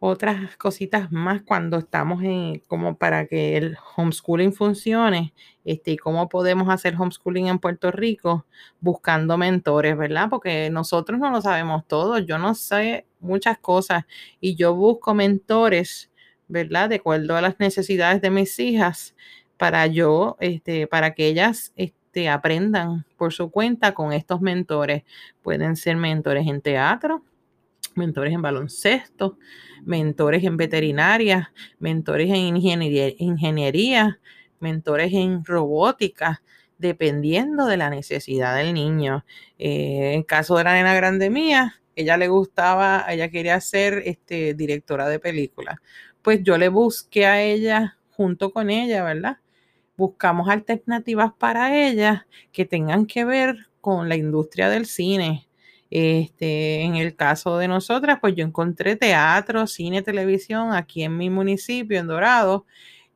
otras 0.00 0.56
cositas 0.56 1.10
más 1.10 1.42
cuando 1.42 1.78
estamos 1.78 2.22
en, 2.22 2.60
como 2.68 2.96
para 2.96 3.26
que 3.26 3.56
el 3.56 3.76
homeschooling 3.96 4.52
funcione, 4.52 5.34
este, 5.64 5.92
y 5.92 5.96
cómo 5.96 6.28
podemos 6.28 6.68
hacer 6.68 6.94
homeschooling 6.96 7.48
en 7.48 7.58
Puerto 7.58 7.90
Rico, 7.90 8.46
buscando 8.80 9.36
mentores, 9.36 9.96
¿verdad? 9.96 10.28
Porque 10.30 10.70
nosotros 10.70 11.18
no 11.18 11.30
lo 11.30 11.40
sabemos 11.42 11.84
todo, 11.88 12.18
yo 12.18 12.38
no 12.38 12.54
sé 12.54 13.06
muchas 13.20 13.58
cosas 13.58 14.04
y 14.40 14.54
yo 14.54 14.74
busco 14.76 15.14
mentores, 15.14 16.10
¿verdad? 16.46 16.88
De 16.90 16.96
acuerdo 16.96 17.36
a 17.36 17.40
las 17.42 17.58
necesidades 17.58 18.22
de 18.22 18.30
mis 18.30 18.58
hijas, 18.60 19.16
para 19.56 19.84
yo, 19.88 20.36
este, 20.38 20.86
para 20.86 21.14
que 21.14 21.26
ellas 21.26 21.72
aprendan 22.28 23.04
por 23.16 23.32
su 23.32 23.50
cuenta 23.50 23.92
con 23.94 24.12
estos 24.12 24.40
mentores. 24.40 25.04
Pueden 25.42 25.76
ser 25.76 25.96
mentores 25.96 26.46
en 26.46 26.60
teatro, 26.60 27.22
mentores 27.94 28.32
en 28.32 28.42
baloncesto, 28.42 29.38
mentores 29.84 30.44
en 30.44 30.56
veterinaria, 30.56 31.52
mentores 31.78 32.28
en 32.30 32.56
ingeniería, 32.56 33.12
ingeniería 33.18 34.18
mentores 34.60 35.12
en 35.12 35.44
robótica, 35.44 36.42
dependiendo 36.78 37.66
de 37.66 37.76
la 37.76 37.90
necesidad 37.90 38.56
del 38.56 38.74
niño. 38.74 39.24
Eh, 39.58 40.12
en 40.14 40.22
caso 40.22 40.56
de 40.56 40.64
la 40.64 40.74
nena 40.74 40.94
grande 40.94 41.30
mía, 41.30 41.80
ella 41.96 42.16
le 42.16 42.28
gustaba, 42.28 43.04
ella 43.08 43.30
quería 43.30 43.60
ser 43.60 44.02
este, 44.04 44.54
directora 44.54 45.08
de 45.08 45.18
película. 45.18 45.82
Pues 46.22 46.42
yo 46.42 46.58
le 46.58 46.68
busqué 46.68 47.26
a 47.26 47.42
ella 47.42 47.98
junto 48.10 48.52
con 48.52 48.70
ella, 48.70 49.04
¿verdad? 49.04 49.38
Buscamos 49.98 50.48
alternativas 50.48 51.32
para 51.36 51.76
ellas 51.76 52.22
que 52.52 52.64
tengan 52.64 53.04
que 53.04 53.24
ver 53.24 53.56
con 53.80 54.08
la 54.08 54.16
industria 54.16 54.70
del 54.70 54.86
cine. 54.86 55.48
Este, 55.90 56.82
en 56.82 56.94
el 56.96 57.16
caso 57.16 57.58
de 57.58 57.66
nosotras, 57.66 58.18
pues 58.20 58.36
yo 58.36 58.44
encontré 58.44 58.94
teatro, 58.94 59.66
cine, 59.66 60.02
televisión 60.02 60.72
aquí 60.72 61.02
en 61.02 61.16
mi 61.16 61.30
municipio, 61.30 61.98
en 61.98 62.06
Dorado, 62.06 62.64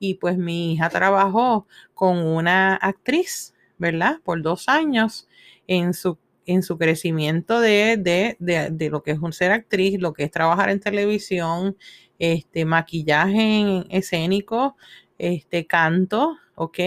y 0.01 0.15
pues 0.15 0.37
mi 0.37 0.73
hija 0.73 0.89
trabajó 0.89 1.69
con 1.95 2.19
una 2.19 2.75
actriz, 2.75 3.55
¿verdad? 3.79 4.17
Por 4.25 4.43
dos 4.43 4.69
años 4.69 5.29
en 5.69 5.95
su, 5.95 6.19
en 6.47 6.65
su 6.65 6.79
crecimiento 6.79 7.61
de, 7.61 7.97
de, 7.97 8.37
de, 8.41 8.71
de 8.71 8.91
lo 8.91 9.05
que 9.05 9.13
es 9.13 9.21
un 9.21 9.33
ser 9.33 9.53
actriz, 9.53 10.01
lo 10.01 10.13
que 10.13 10.25
es 10.25 10.33
trabajar 10.33 10.71
en 10.71 10.81
televisión, 10.81 11.77
este, 12.19 12.65
maquillaje 12.65 13.85
escénico, 13.91 14.77
este, 15.23 15.67
canto, 15.69 16.37
¿ok? 16.57 16.79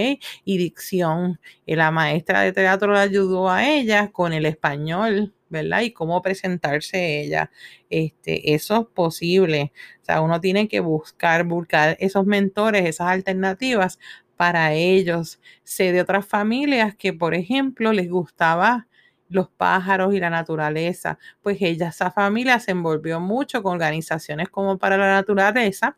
Y 0.44 0.58
dicción. 0.58 1.40
Y 1.66 1.76
la 1.76 1.90
maestra 1.92 2.42
de 2.42 2.52
teatro 2.52 2.92
le 2.94 3.00
ayudó 3.00 3.50
a 3.50 3.66
ella 3.68 4.12
con 4.12 4.34
el 4.34 4.46
español, 4.46 5.34
¿verdad? 5.50 5.82
Y 5.82 5.92
cómo 5.94 6.22
presentarse 6.22 7.22
ella. 7.22 7.50
Este, 7.90 8.54
eso 8.54 8.82
es 8.82 8.88
posible. 8.94 9.72
O 10.02 10.06
sea, 10.06 10.22
uno 10.22 10.42
tiene 10.42 10.68
que 10.68 10.82
buscar, 10.82 11.46
buscar 11.46 11.96
esos 12.02 12.26
mentores, 12.26 12.86
esas 12.86 13.08
alternativas 13.08 14.00
para 14.36 14.74
ellos. 14.74 15.40
Sé 15.64 15.94
de 15.94 16.02
otras 16.02 16.26
familias 16.28 16.94
que, 16.96 17.14
por 17.14 17.34
ejemplo, 17.36 17.94
les 17.94 18.10
gustaba 18.10 18.88
los 19.30 19.50
pájaros 19.50 20.14
y 20.14 20.20
la 20.20 20.30
naturaleza. 20.30 21.18
Pues 21.42 21.58
ella, 21.62 21.88
esa 21.88 22.12
familia 22.12 22.60
se 22.60 22.72
envolvió 22.72 23.22
mucho 23.22 23.64
con 23.64 23.74
organizaciones 23.76 24.50
como 24.50 24.78
para 24.78 24.98
la 24.98 25.08
naturaleza 25.08 25.98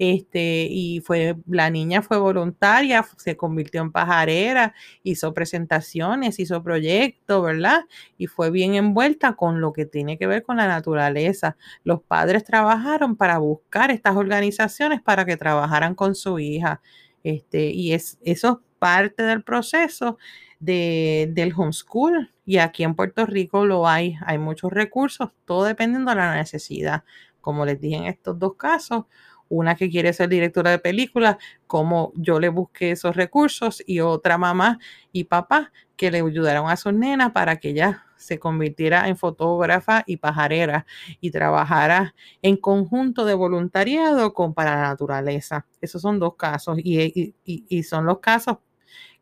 este, 0.00 0.66
y 0.70 1.00
fue, 1.00 1.36
la 1.46 1.68
niña 1.68 2.00
fue 2.00 2.16
voluntaria, 2.16 3.04
se 3.18 3.36
convirtió 3.36 3.82
en 3.82 3.92
pajarera, 3.92 4.74
hizo 5.02 5.34
presentaciones, 5.34 6.38
hizo 6.38 6.62
proyectos, 6.62 7.42
¿verdad? 7.44 7.82
Y 8.16 8.26
fue 8.26 8.50
bien 8.50 8.74
envuelta 8.76 9.34
con 9.36 9.60
lo 9.60 9.74
que 9.74 9.84
tiene 9.84 10.16
que 10.16 10.26
ver 10.26 10.42
con 10.42 10.56
la 10.56 10.66
naturaleza. 10.66 11.58
Los 11.84 12.00
padres 12.00 12.44
trabajaron 12.44 13.14
para 13.14 13.36
buscar 13.36 13.90
estas 13.90 14.16
organizaciones 14.16 15.02
para 15.02 15.26
que 15.26 15.36
trabajaran 15.36 15.94
con 15.94 16.14
su 16.14 16.38
hija. 16.38 16.80
Este, 17.22 17.66
y 17.66 17.92
es, 17.92 18.18
eso 18.22 18.48
es 18.48 18.68
parte 18.78 19.22
del 19.22 19.42
proceso 19.44 20.16
de, 20.60 21.28
del 21.32 21.52
homeschool. 21.54 22.32
Y 22.46 22.56
aquí 22.56 22.84
en 22.84 22.94
Puerto 22.94 23.26
Rico 23.26 23.66
lo 23.66 23.86
hay, 23.86 24.16
hay 24.24 24.38
muchos 24.38 24.72
recursos, 24.72 25.28
todo 25.44 25.64
dependiendo 25.64 26.10
de 26.10 26.16
la 26.16 26.36
necesidad. 26.36 27.04
Como 27.42 27.66
les 27.66 27.78
dije 27.78 27.96
en 27.96 28.04
estos 28.04 28.38
dos 28.38 28.54
casos, 28.56 29.04
una 29.50 29.74
que 29.74 29.90
quiere 29.90 30.14
ser 30.14 30.30
directora 30.30 30.70
de 30.70 30.78
película, 30.78 31.38
como 31.66 32.12
yo 32.16 32.40
le 32.40 32.48
busqué 32.48 32.92
esos 32.92 33.14
recursos 33.16 33.82
y 33.86 34.00
otra 34.00 34.38
mamá 34.38 34.78
y 35.12 35.24
papá 35.24 35.72
que 35.96 36.10
le 36.10 36.20
ayudaron 36.20 36.70
a 36.70 36.76
sus 36.76 36.94
nenas 36.94 37.32
para 37.32 37.56
que 37.56 37.70
ella 37.70 38.06
se 38.16 38.38
convirtiera 38.38 39.08
en 39.08 39.16
fotógrafa 39.16 40.04
y 40.06 40.16
pajarera 40.18 40.86
y 41.20 41.30
trabajara 41.30 42.14
en 42.42 42.56
conjunto 42.56 43.24
de 43.24 43.34
voluntariado 43.34 44.32
con 44.32 44.54
para 44.54 44.76
la 44.76 44.82
naturaleza. 44.82 45.66
Esos 45.80 46.00
son 46.00 46.18
dos 46.18 46.36
casos 46.36 46.78
y, 46.78 47.34
y 47.44 47.82
son 47.82 48.06
los 48.06 48.20
casos 48.20 48.58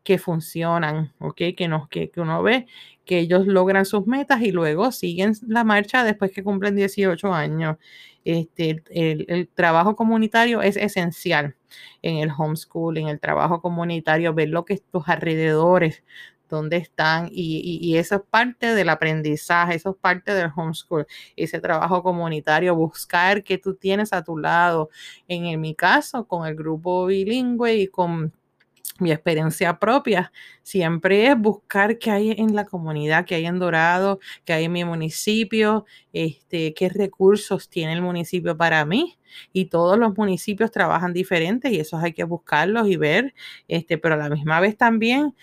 que 0.09 0.17
funcionan, 0.17 1.13
¿ok? 1.19 1.35
Que, 1.55 1.67
nos, 1.67 1.87
que, 1.87 2.09
que 2.09 2.19
uno 2.19 2.41
ve 2.41 2.65
que 3.05 3.19
ellos 3.19 3.45
logran 3.45 3.85
sus 3.85 4.07
metas 4.07 4.41
y 4.41 4.51
luego 4.51 4.91
siguen 4.91 5.33
la 5.47 5.63
marcha 5.63 6.03
después 6.03 6.31
que 6.31 6.43
cumplen 6.43 6.75
18 6.75 7.31
años. 7.31 7.77
Este, 8.25 8.81
el, 8.89 9.47
trabajo 9.53 9.95
comunitario 9.95 10.63
es 10.63 10.77
esencial 10.77 11.55
en 12.01 12.17
el 12.17 12.31
homeschool, 12.35 12.97
en 12.97 13.07
el 13.07 13.19
trabajo 13.19 13.61
comunitario, 13.61 14.33
ver 14.33 14.49
lo 14.49 14.65
que 14.65 14.73
es 14.73 14.83
tus 14.91 15.07
alrededores, 15.07 16.03
dónde 16.49 16.77
están 16.77 17.29
y, 17.31 17.79
y, 17.83 17.97
eso 17.97 18.15
es 18.15 18.21
parte 18.31 18.73
del 18.73 18.89
aprendizaje, 18.89 19.75
eso 19.75 19.91
es 19.91 19.95
parte 19.97 20.33
del 20.33 20.49
homeschool, 20.55 21.05
ese 21.35 21.59
trabajo 21.59 22.01
comunitario, 22.01 22.75
buscar 22.75 23.43
que 23.43 23.59
tú 23.59 23.75
tienes 23.75 24.11
a 24.11 24.23
tu 24.23 24.39
lado. 24.39 24.89
En 25.27 25.61
mi 25.61 25.75
caso, 25.75 26.27
con 26.27 26.47
el 26.47 26.55
grupo 26.55 27.05
bilingüe 27.05 27.75
y 27.75 27.87
con 27.87 28.33
mi 28.99 29.11
experiencia 29.11 29.79
propia 29.79 30.31
siempre 30.63 31.27
es 31.27 31.37
buscar 31.37 31.97
qué 31.97 32.11
hay 32.11 32.31
en 32.31 32.55
la 32.55 32.65
comunidad, 32.65 33.25
qué 33.25 33.35
hay 33.35 33.45
en 33.45 33.59
Dorado, 33.59 34.19
qué 34.45 34.53
hay 34.53 34.65
en 34.65 34.71
mi 34.73 34.85
municipio, 34.85 35.85
este, 36.13 36.73
qué 36.73 36.89
recursos 36.89 37.69
tiene 37.69 37.93
el 37.93 38.01
municipio 38.01 38.57
para 38.57 38.83
mí. 38.85 39.17
Y 39.53 39.65
todos 39.65 39.97
los 39.97 40.17
municipios 40.17 40.71
trabajan 40.71 41.13
diferentes 41.13 41.71
y 41.71 41.79
esos 41.79 42.01
hay 42.03 42.13
que 42.13 42.23
buscarlos 42.23 42.87
y 42.87 42.97
ver, 42.97 43.33
este, 43.67 43.97
pero 43.97 44.15
a 44.15 44.17
la 44.17 44.29
misma 44.29 44.59
vez 44.59 44.75
también 44.77 45.35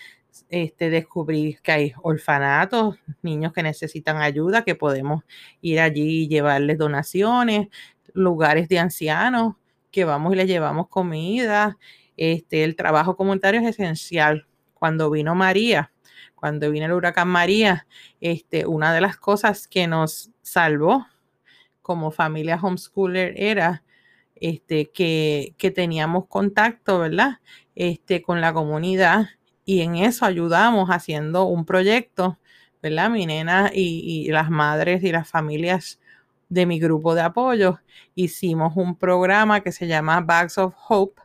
este, 0.49 0.89
descubrir 0.89 1.59
que 1.61 1.71
hay 1.71 1.93
orfanatos, 2.01 2.97
niños 3.21 3.53
que 3.53 3.63
necesitan 3.63 4.17
ayuda, 4.17 4.63
que 4.63 4.75
podemos 4.75 5.23
ir 5.61 5.79
allí 5.79 6.23
y 6.23 6.27
llevarles 6.27 6.77
donaciones, 6.77 7.67
lugares 8.13 8.69
de 8.69 8.79
ancianos, 8.79 9.55
que 9.91 10.05
vamos 10.05 10.33
y 10.33 10.35
les 10.35 10.47
llevamos 10.47 10.87
comida 10.89 11.77
este, 12.17 12.63
el 12.63 12.75
trabajo 12.75 13.15
comunitario 13.15 13.61
es 13.61 13.67
esencial. 13.67 14.47
Cuando 14.73 15.09
vino 15.09 15.33
María, 15.35 15.91
cuando 16.35 16.69
vino 16.69 16.85
el 16.85 16.91
huracán 16.91 17.29
María, 17.29 17.87
este, 18.21 18.65
una 18.65 18.93
de 18.93 19.01
las 19.01 19.17
cosas 19.17 19.67
que 19.67 19.87
nos 19.87 20.31
salvó 20.41 21.07
como 21.81 22.11
familia 22.11 22.59
homeschooler 22.61 23.33
era 23.37 23.83
este, 24.35 24.91
que, 24.91 25.55
que 25.57 25.71
teníamos 25.71 26.27
contacto, 26.27 26.99
¿verdad? 26.99 27.39
Este, 27.75 28.21
con 28.21 28.41
la 28.41 28.53
comunidad 28.53 29.27
y 29.65 29.81
en 29.81 29.95
eso 29.95 30.25
ayudamos 30.25 30.89
haciendo 30.89 31.45
un 31.45 31.65
proyecto, 31.65 32.39
¿verdad? 32.81 33.09
Mi 33.09 33.25
nena 33.25 33.71
y, 33.73 34.25
y 34.27 34.31
las 34.31 34.49
madres 34.49 35.03
y 35.03 35.11
las 35.11 35.29
familias 35.29 35.99
de 36.49 36.65
mi 36.65 36.79
grupo 36.79 37.15
de 37.15 37.21
apoyo, 37.21 37.79
hicimos 38.15 38.73
un 38.75 38.95
programa 38.95 39.61
que 39.61 39.71
se 39.71 39.87
llama 39.87 40.21
Bags 40.21 40.57
of 40.57 40.75
Hope, 40.87 41.21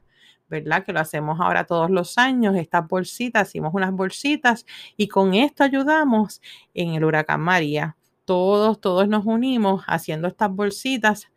¿verdad? 0.53 0.85
Que 0.85 0.93
lo 0.93 1.01
hacemos 1.01 1.41
ahora 1.41 1.65
todos 1.65 1.91
los 1.91 2.19
años, 2.19 2.55
estas 2.57 2.87
bolsitas, 2.87 3.49
hicimos 3.49 3.73
unas 3.73 3.91
bolsitas 3.93 4.67
y 4.99 5.09
con 5.09 5.33
esto 5.33 5.65
ayudamos 5.65 6.43
en 6.75 6.95
el 6.95 7.05
huracán 7.05 7.41
María. 7.41 7.97
Todos, 8.27 8.79
todos 8.81 9.09
nos 9.09 9.25
unimos 9.25 9.83
haciendo 9.87 10.29
estas 10.29 10.51
bolsitas 10.51 11.29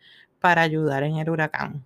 para 0.41 0.61
ayudar 0.63 1.03
en 1.03 1.15
el 1.15 1.29
huracán. 1.29 1.85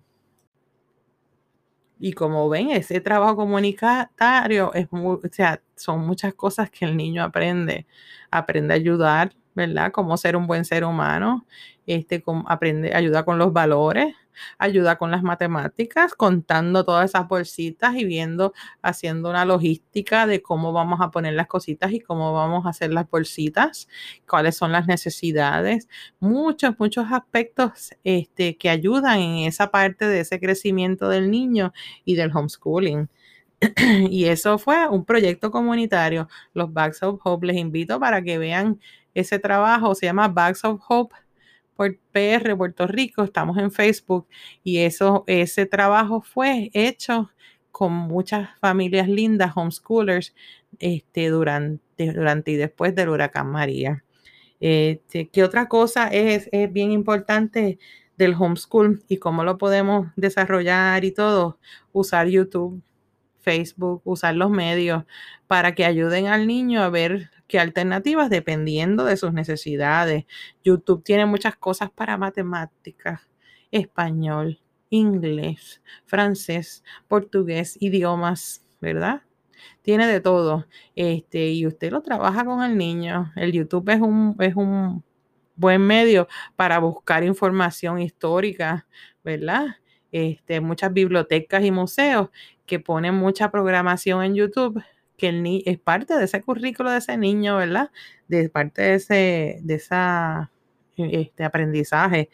Y 2.00 2.14
como 2.14 2.48
ven, 2.48 2.70
ese 2.70 3.00
trabajo 3.00 3.36
comunitario 3.36 4.72
es 4.74 4.88
o 4.92 5.20
sea, 5.30 5.62
son 5.76 6.00
muchas 6.06 6.34
cosas 6.34 6.68
que 6.70 6.84
el 6.84 6.96
niño 6.96 7.22
aprende. 7.22 7.86
Aprende 8.30 8.74
a 8.74 8.76
ayudar, 8.76 9.32
¿verdad? 9.54 9.92
Cómo 9.92 10.16
ser 10.16 10.34
un 10.36 10.46
buen 10.48 10.64
ser 10.64 10.84
humano, 10.84 11.46
este, 11.94 12.22
aprende, 12.46 12.94
ayuda 12.94 13.24
con 13.24 13.38
los 13.38 13.52
valores, 13.52 14.14
ayuda 14.58 14.96
con 14.96 15.10
las 15.10 15.22
matemáticas, 15.22 16.14
contando 16.14 16.84
todas 16.84 17.10
esas 17.10 17.26
bolsitas 17.26 17.96
y 17.96 18.04
viendo, 18.04 18.52
haciendo 18.80 19.28
una 19.28 19.44
logística 19.44 20.26
de 20.26 20.40
cómo 20.40 20.72
vamos 20.72 21.00
a 21.00 21.10
poner 21.10 21.34
las 21.34 21.48
cositas 21.48 21.92
y 21.92 22.00
cómo 22.00 22.32
vamos 22.32 22.64
a 22.66 22.70
hacer 22.70 22.92
las 22.92 23.10
bolsitas, 23.10 23.88
cuáles 24.28 24.56
son 24.56 24.70
las 24.70 24.86
necesidades, 24.86 25.88
muchos, 26.20 26.78
muchos 26.78 27.06
aspectos 27.10 27.90
este, 28.04 28.56
que 28.56 28.70
ayudan 28.70 29.18
en 29.18 29.36
esa 29.48 29.70
parte 29.72 30.06
de 30.06 30.20
ese 30.20 30.38
crecimiento 30.38 31.08
del 31.08 31.30
niño 31.30 31.72
y 32.04 32.14
del 32.14 32.30
homeschooling. 32.34 33.08
y 34.10 34.26
eso 34.26 34.58
fue 34.58 34.88
un 34.88 35.04
proyecto 35.04 35.50
comunitario, 35.50 36.28
los 36.54 36.72
Bags 36.72 37.02
of 37.02 37.20
Hope. 37.24 37.48
Les 37.48 37.56
invito 37.56 37.98
para 38.00 38.22
que 38.22 38.38
vean 38.38 38.80
ese 39.12 39.38
trabajo, 39.38 39.94
se 39.94 40.06
llama 40.06 40.28
Bags 40.28 40.64
of 40.64 40.80
Hope 40.88 41.14
por 41.80 41.96
PR 42.12 42.54
Puerto 42.58 42.86
Rico, 42.86 43.22
estamos 43.22 43.56
en 43.56 43.70
Facebook 43.70 44.28
y 44.62 44.80
eso, 44.80 45.24
ese 45.26 45.64
trabajo 45.64 46.20
fue 46.20 46.70
hecho 46.74 47.30
con 47.70 47.94
muchas 47.94 48.50
familias 48.58 49.08
lindas, 49.08 49.52
homeschoolers, 49.56 50.34
este, 50.78 51.30
durante, 51.30 52.12
durante 52.12 52.50
y 52.50 52.56
después 52.56 52.94
del 52.94 53.08
huracán 53.08 53.46
María. 53.50 54.04
Este, 54.60 55.30
¿Qué 55.30 55.42
otra 55.42 55.68
cosa 55.68 56.08
es, 56.08 56.50
es 56.52 56.70
bien 56.70 56.92
importante 56.92 57.78
del 58.18 58.34
homeschool 58.34 59.02
y 59.08 59.16
cómo 59.16 59.42
lo 59.42 59.56
podemos 59.56 60.08
desarrollar 60.16 61.02
y 61.06 61.12
todo? 61.12 61.58
Usar 61.92 62.28
YouTube 62.28 62.82
Facebook, 63.40 64.02
usar 64.04 64.36
los 64.36 64.50
medios 64.50 65.04
para 65.46 65.74
que 65.74 65.86
ayuden 65.86 66.26
al 66.26 66.46
niño 66.46 66.82
a 66.82 66.90
ver 66.90 67.30
qué 67.50 67.58
alternativas 67.58 68.30
dependiendo 68.30 69.04
de 69.04 69.16
sus 69.16 69.32
necesidades. 69.32 70.24
YouTube 70.64 71.02
tiene 71.02 71.26
muchas 71.26 71.56
cosas 71.56 71.90
para 71.90 72.16
matemáticas, 72.16 73.28
español, 73.72 74.60
inglés, 74.88 75.82
francés, 76.06 76.84
portugués, 77.08 77.76
idiomas, 77.80 78.64
¿verdad? 78.80 79.22
Tiene 79.82 80.06
de 80.06 80.20
todo. 80.20 80.66
Este, 80.94 81.50
y 81.50 81.66
usted 81.66 81.90
lo 81.90 82.02
trabaja 82.02 82.44
con 82.44 82.62
el 82.62 82.78
niño. 82.78 83.32
El 83.34 83.50
YouTube 83.50 83.88
es 83.90 84.00
un, 84.00 84.36
es 84.38 84.54
un 84.54 85.02
buen 85.56 85.82
medio 85.82 86.28
para 86.54 86.78
buscar 86.78 87.24
información 87.24 87.98
histórica, 88.00 88.86
¿verdad? 89.24 89.66
Este, 90.12 90.60
muchas 90.60 90.92
bibliotecas 90.92 91.64
y 91.64 91.72
museos 91.72 92.30
que 92.64 92.78
ponen 92.78 93.16
mucha 93.16 93.50
programación 93.50 94.22
en 94.22 94.36
YouTube, 94.36 94.80
que 95.20 95.28
el 95.28 95.62
es 95.66 95.78
parte 95.78 96.16
de 96.16 96.24
ese 96.24 96.42
currículo 96.42 96.90
de 96.90 96.98
ese 96.98 97.16
niño, 97.18 97.56
¿verdad? 97.58 97.90
De 98.28 98.48
parte 98.48 98.82
de 98.82 98.94
ese 98.94 99.58
de 99.62 99.74
esa, 99.74 100.50
este, 100.96 101.44
aprendizaje, 101.44 102.30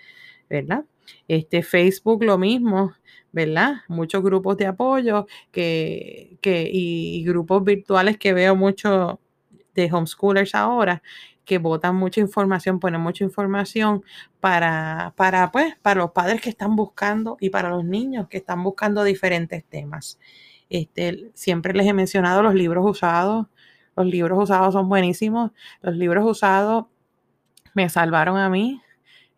¿verdad? 0.49 0.85
Este 1.29 1.63
Facebook 1.63 2.25
lo 2.25 2.39
mismo, 2.39 2.95
¿verdad? 3.33 3.77
Muchos 3.89 4.23
grupos 4.23 4.57
de 4.57 4.67
apoyo 4.67 5.27
que, 5.53 6.39
que 6.41 6.69
y, 6.73 7.19
y, 7.19 7.25
grupos 7.25 7.65
virtuales 7.65 8.19
que 8.19 8.33
veo 8.33 8.57
mucho 8.57 9.21
de 9.75 9.91
homeschoolers 9.93 10.55
ahora 10.55 11.03
que 11.45 11.59
botan 11.59 11.97
mucha 11.97 12.21
información, 12.21 12.81
ponen 12.81 13.01
mucha 13.01 13.25
información 13.25 14.05
para, 14.41 15.15
para, 15.17 15.51
pues, 15.53 15.77
para 15.81 16.01
los 16.01 16.11
padres 16.11 16.41
que 16.43 16.51
están 16.51 16.77
buscando 16.77 17.37
y 17.41 17.51
para 17.51 17.71
los 17.71 17.85
niños 17.85 18.29
que 18.29 18.39
están 18.39 18.63
buscando 18.65 19.05
diferentes 19.05 19.65
temas. 19.65 20.19
Este, 20.71 21.31
siempre 21.35 21.73
les 21.75 21.87
he 21.87 21.93
mencionado 21.93 22.43
los 22.43 22.55
libros 22.55 22.85
usados. 22.89 23.47
Los 23.97 24.07
libros 24.07 24.39
usados 24.43 24.75
son 24.75 24.89
buenísimos. 24.89 25.53
Los 25.83 25.97
libros 25.97 26.25
usados 26.27 26.87
me 27.75 27.89
salvaron 27.89 28.39
a 28.39 28.49
mí 28.49 28.83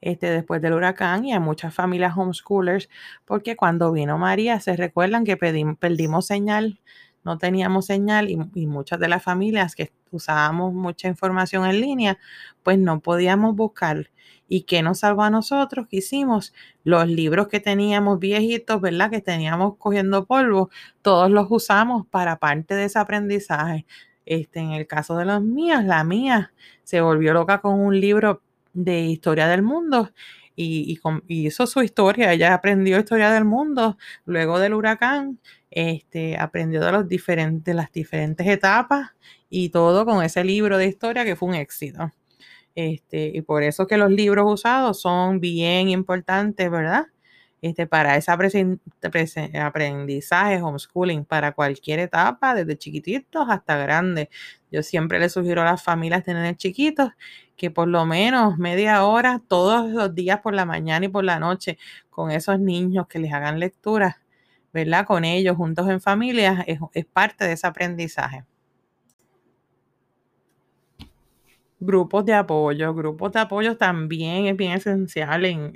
este, 0.01 0.31
después 0.31 0.63
del 0.63 0.75
huracán 0.75 1.25
y 1.25 1.33
a 1.33 1.41
muchas 1.41 1.75
familias 1.75 2.17
homeschoolers, 2.17 2.89
porque 3.25 3.57
cuando 3.57 3.93
vino 3.93 4.17
María, 4.19 4.61
se 4.61 4.77
recuerdan 4.77 5.25
que 5.25 5.37
perdimos 5.37 6.27
señal 6.27 6.81
no 7.29 7.37
teníamos 7.39 7.87
señal 7.87 8.31
y, 8.31 8.67
muchas 8.67 8.99
de 9.01 9.09
las 9.09 9.23
familias 9.23 9.75
que 9.75 9.93
usábamos 10.11 10.73
mucha 10.73 11.09
información 11.09 11.67
en 11.67 11.81
línea, 11.81 12.19
pues 12.63 12.79
no 12.79 13.01
podíamos 13.01 13.55
buscar. 13.55 14.11
¿Y 14.49 14.63
qué 14.63 14.83
nos 14.83 15.01
salvó 15.01 15.23
a 15.23 15.31
nosotros? 15.31 15.87
¿Qué 15.89 15.99
hicimos? 15.99 16.55
Los 16.85 17.07
libros 17.07 17.49
que 17.49 17.61
teníamos 17.61 18.19
viejitos, 18.19 18.81
¿verdad? 18.81 19.11
Que 19.11 19.21
teníamos 19.21 19.77
cogiendo 19.77 20.27
polvo, 20.27 20.71
todos 21.03 21.31
los 21.31 21.47
usamos 21.51 22.07
para 22.07 22.39
parte 22.39 22.75
de 22.75 22.85
ese 22.85 22.99
aprendizaje. 22.99 23.87
Este, 24.27 24.61
en 24.61 24.73
el 24.73 24.87
caso 24.87 25.17
de 25.17 25.25
los 25.25 25.43
míos, 25.43 25.85
la 25.85 26.05
mía 26.05 26.53
se 26.85 27.01
volvió 27.01 27.33
loca 27.33 27.61
con 27.61 27.81
un 27.81 28.01
libro 28.01 28.43
de 28.73 29.01
historia 29.07 29.49
del 29.49 29.63
mundo 29.63 30.11
y, 30.57 30.99
y, 31.29 31.47
hizo 31.47 31.67
su 31.67 31.83
historia. 31.83 32.33
Ella 32.33 32.55
aprendió 32.55 32.99
historia 32.99 33.31
del 33.31 33.45
mundo 33.45 33.97
luego 34.27 34.59
del 34.59 34.75
huracán 34.75 35.39
este, 35.71 36.37
aprendió 36.37 36.81
de, 36.85 36.93
los 36.93 37.09
diferentes, 37.09 37.75
las 37.75 37.93
diferentes 37.93 38.47
etapas 38.47 39.11
y 39.51 39.71
todo 39.71 40.05
con 40.05 40.23
ese 40.25 40.45
libro 40.45 40.79
de 40.79 40.87
historia 40.87 41.25
que 41.25 41.37
fue 41.37 41.49
un 41.49 41.55
éxito. 41.55 42.13
Este, 42.79 43.33
y 43.35 43.43
por 43.43 43.65
eso 43.65 43.89
que 43.89 43.97
los 43.97 44.11
libros 44.11 44.47
usados 44.53 45.01
son 45.01 45.41
bien 45.41 45.89
importantes, 45.89 46.71
¿verdad? 46.71 47.07
Este, 47.61 47.89
para 47.89 48.17
ese 48.17 48.31
aprendizaje, 49.61 50.63
homeschooling, 50.63 51.25
para 51.25 51.53
cualquier 51.53 51.99
etapa, 51.99 52.55
desde 52.55 52.79
chiquititos 52.79 53.47
hasta 53.51 53.77
grandes. 53.79 54.29
Yo 54.71 54.85
siempre 54.85 55.19
le 55.19 55.29
sugiero 55.29 55.63
a 55.63 55.65
las 55.65 55.83
familias 55.83 56.23
tener 56.25 56.57
chiquitos 56.57 57.11
que 57.57 57.71
por 57.73 57.89
lo 57.89 58.07
menos 58.07 58.59
media 58.59 59.05
hora 59.05 59.43
todos 59.49 59.91
los 59.91 60.15
días 60.15 60.41
por 60.41 60.55
la 60.55 60.65
mañana 60.65 61.07
y 61.07 61.09
por 61.09 61.25
la 61.25 61.41
noche 61.41 61.79
con 62.11 62.31
esos 62.31 62.61
niños 62.61 63.09
que 63.09 63.19
les 63.19 63.33
hagan 63.33 63.59
lecturas 63.59 64.17
¿verdad? 64.73 65.07
Con 65.07 65.25
ellos, 65.25 65.57
juntos 65.57 65.89
en 65.89 66.01
familia, 66.01 66.65
es, 66.67 66.79
parte 67.07 67.45
de 67.45 67.53
ese 67.53 67.67
aprendizaje. 67.67 68.45
Grupos 71.81 72.25
de 72.25 72.35
apoyo. 72.35 72.95
Grupos 72.95 73.33
de 73.33 73.41
apoyo 73.41 73.77
también 73.77 74.47
es 74.47 74.57
bien 74.57 74.73
esencial 74.73 75.45
en, 75.45 75.73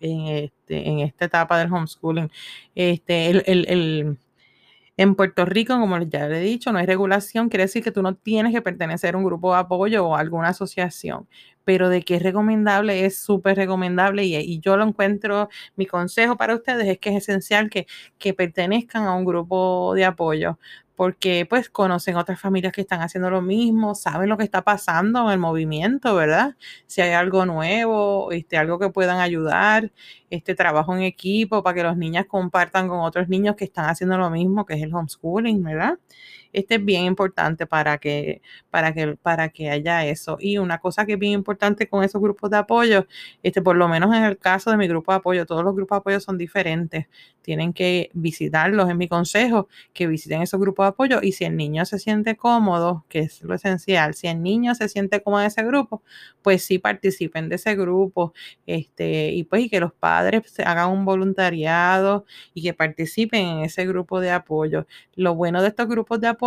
este, 0.00 0.88
en 0.88 1.00
esta 1.00 1.24
etapa 1.26 1.58
del 1.58 1.72
homeschooling. 1.72 2.30
Este, 2.74 3.30
el, 3.30 4.18
en 4.96 5.14
Puerto 5.14 5.44
Rico, 5.44 5.78
como 5.78 5.98
ya 6.02 6.28
le 6.28 6.38
he 6.38 6.42
dicho, 6.42 6.72
no 6.72 6.78
hay 6.78 6.86
regulación, 6.86 7.48
quiere 7.48 7.64
decir 7.64 7.84
que 7.84 7.92
tú 7.92 8.02
no 8.02 8.14
tienes 8.14 8.52
que 8.52 8.62
pertenecer 8.62 9.14
a 9.14 9.18
un 9.18 9.24
grupo 9.24 9.52
de 9.52 9.60
apoyo 9.60 10.06
o 10.06 10.16
a 10.16 10.20
alguna 10.20 10.48
asociación 10.48 11.26
pero 11.68 11.90
de 11.90 12.00
que 12.02 12.14
es 12.16 12.22
recomendable, 12.22 13.04
es 13.04 13.18
súper 13.18 13.58
recomendable 13.58 14.24
y, 14.24 14.58
yo 14.60 14.78
lo 14.78 14.84
encuentro, 14.84 15.50
mi 15.76 15.84
consejo 15.84 16.38
para 16.38 16.54
ustedes 16.54 16.88
es 16.88 16.98
que 16.98 17.10
es 17.10 17.16
esencial 17.16 17.68
que, 17.68 17.86
que 18.18 18.32
pertenezcan 18.32 19.04
a 19.04 19.14
un 19.14 19.26
grupo 19.26 19.92
de 19.94 20.06
apoyo, 20.06 20.58
porque 20.98 21.46
pues 21.48 21.70
conocen 21.70 22.16
otras 22.16 22.40
familias 22.40 22.72
que 22.72 22.80
están 22.80 23.02
haciendo 23.02 23.30
lo 23.30 23.40
mismo, 23.40 23.94
saben 23.94 24.28
lo 24.28 24.36
que 24.36 24.42
está 24.42 24.62
pasando 24.62 25.26
en 25.26 25.30
el 25.32 25.38
movimiento, 25.38 26.12
¿verdad? 26.16 26.56
Si 26.88 27.00
hay 27.00 27.12
algo 27.12 27.46
nuevo, 27.46 28.32
este, 28.32 28.56
algo 28.58 28.80
que 28.80 28.90
puedan 28.90 29.20
ayudar, 29.20 29.92
este 30.28 30.56
trabajo 30.56 30.96
en 30.96 31.02
equipo 31.02 31.62
para 31.62 31.74
que 31.76 31.82
los 31.84 31.96
niños 31.96 32.26
compartan 32.26 32.88
con 32.88 32.98
otros 32.98 33.28
niños 33.28 33.54
que 33.54 33.64
están 33.64 33.88
haciendo 33.88 34.18
lo 34.18 34.28
mismo, 34.28 34.66
que 34.66 34.74
es 34.74 34.82
el 34.82 34.92
homeschooling, 34.92 35.62
¿verdad? 35.62 36.00
Este 36.52 36.76
es 36.76 36.84
bien 36.84 37.04
importante 37.04 37.66
para 37.66 37.98
que, 37.98 38.42
para 38.70 38.92
que, 38.94 39.16
para 39.16 39.48
que 39.50 39.70
haya 39.70 40.06
eso. 40.06 40.36
Y 40.40 40.58
una 40.58 40.78
cosa 40.78 41.06
que 41.06 41.14
es 41.14 41.18
bien 41.18 41.32
importante 41.32 41.88
con 41.88 42.04
esos 42.04 42.20
grupos 42.20 42.50
de 42.50 42.56
apoyo, 42.58 43.06
este, 43.42 43.62
por 43.62 43.76
lo 43.76 43.88
menos 43.88 44.14
en 44.14 44.24
el 44.24 44.38
caso 44.38 44.70
de 44.70 44.76
mi 44.76 44.88
grupo 44.88 45.12
de 45.12 45.18
apoyo, 45.18 45.46
todos 45.46 45.64
los 45.64 45.74
grupos 45.74 45.96
de 45.96 46.00
apoyo 46.00 46.20
son 46.20 46.38
diferentes 46.38 47.06
tienen 47.48 47.72
que 47.72 48.10
visitarlos, 48.12 48.90
en 48.90 48.98
mi 48.98 49.08
consejo, 49.08 49.68
que 49.94 50.06
visiten 50.06 50.42
esos 50.42 50.60
grupos 50.60 50.84
de 50.84 50.88
apoyo 50.88 51.20
y 51.22 51.32
si 51.32 51.46
el 51.46 51.56
niño 51.56 51.86
se 51.86 51.98
siente 51.98 52.36
cómodo, 52.36 53.06
que 53.08 53.20
es 53.20 53.42
lo 53.42 53.54
esencial, 53.54 54.12
si 54.12 54.26
el 54.26 54.42
niño 54.42 54.74
se 54.74 54.86
siente 54.90 55.22
cómodo 55.22 55.40
en 55.40 55.46
ese 55.46 55.62
grupo, 55.62 56.02
pues 56.42 56.62
sí 56.62 56.78
participen 56.78 57.48
de 57.48 57.54
ese 57.56 57.74
grupo, 57.74 58.34
este, 58.66 59.30
y 59.32 59.44
pues 59.44 59.62
y 59.62 59.70
que 59.70 59.80
los 59.80 59.94
padres 59.94 60.60
hagan 60.60 60.90
un 60.90 61.06
voluntariado 61.06 62.26
y 62.52 62.62
que 62.62 62.74
participen 62.74 63.46
en 63.46 63.58
ese 63.64 63.86
grupo 63.86 64.20
de 64.20 64.30
apoyo. 64.30 64.86
Lo 65.14 65.34
bueno 65.34 65.62
de 65.62 65.68
estos 65.68 65.88
grupos 65.88 66.20
de 66.20 66.26
apoyo 66.28 66.37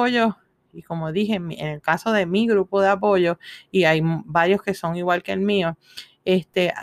y 0.74 0.84
como 0.84 1.12
dije, 1.12 1.36
en 1.36 1.52
el 1.52 1.82
caso 1.82 2.12
de 2.12 2.26
mi 2.26 2.48
grupo 2.48 2.82
de 2.82 2.90
apoyo, 2.90 3.40
y 3.72 3.84
hay 3.84 4.02
varios 4.04 4.62
que 4.62 4.74
son 4.74 4.96
igual 4.96 5.24
que 5.24 5.34
el 5.34 5.42
mío, 5.42 5.78
este, 6.24 6.74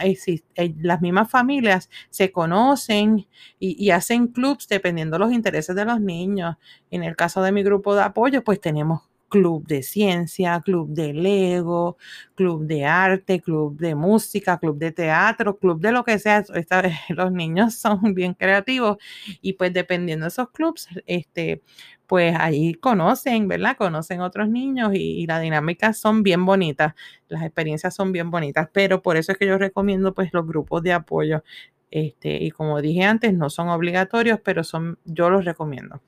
las 0.80 1.00
mismas 1.00 1.30
familias 1.30 1.88
se 2.10 2.32
conocen 2.32 3.28
y, 3.58 3.84
y 3.84 3.90
hacen 3.90 4.28
clubs 4.28 4.68
dependiendo 4.68 5.14
de 5.14 5.20
los 5.20 5.32
intereses 5.32 5.76
de 5.76 5.84
los 5.84 6.00
niños. 6.00 6.56
En 6.90 7.04
el 7.04 7.16
caso 7.16 7.42
de 7.42 7.52
mi 7.52 7.62
grupo 7.62 7.94
de 7.94 8.02
apoyo, 8.02 8.42
pues 8.42 8.60
tenemos 8.60 9.02
club 9.28 9.66
de 9.66 9.82
ciencia, 9.82 10.60
club 10.64 10.88
de 10.90 11.12
Lego, 11.12 11.96
club 12.34 12.66
de 12.66 12.84
arte, 12.84 13.40
club 13.40 13.76
de 13.78 13.94
música, 13.94 14.58
club 14.58 14.78
de 14.78 14.92
teatro, 14.92 15.58
club 15.58 15.80
de 15.80 15.92
lo 15.92 16.04
que 16.04 16.18
sea. 16.18 16.44
los 17.10 17.32
niños 17.32 17.74
son 17.80 18.14
bien 18.14 18.34
creativos 18.34 18.98
y 19.40 19.54
pues 19.54 19.72
dependiendo 19.72 20.24
de 20.24 20.28
esos 20.28 20.50
clubs, 20.50 20.88
este, 21.06 21.62
pues 22.06 22.34
ahí 22.38 22.74
conocen, 22.74 23.48
¿verdad? 23.48 23.76
Conocen 23.76 24.20
otros 24.20 24.48
niños 24.48 24.94
y, 24.94 25.22
y 25.22 25.26
las 25.26 25.42
dinámicas 25.42 25.98
son 25.98 26.22
bien 26.22 26.44
bonitas, 26.46 26.94
las 27.28 27.42
experiencias 27.42 27.94
son 27.94 28.12
bien 28.12 28.30
bonitas, 28.30 28.68
pero 28.72 29.02
por 29.02 29.16
eso 29.16 29.32
es 29.32 29.38
que 29.38 29.46
yo 29.46 29.58
recomiendo 29.58 30.14
pues 30.14 30.32
los 30.32 30.46
grupos 30.46 30.82
de 30.82 30.92
apoyo. 30.92 31.42
Este, 31.90 32.42
y 32.42 32.50
como 32.50 32.80
dije 32.82 33.04
antes, 33.04 33.32
no 33.34 33.50
son 33.50 33.68
obligatorios, 33.68 34.40
pero 34.44 34.62
son, 34.64 34.98
yo 35.04 35.30
los 35.30 35.44
recomiendo. 35.44 36.02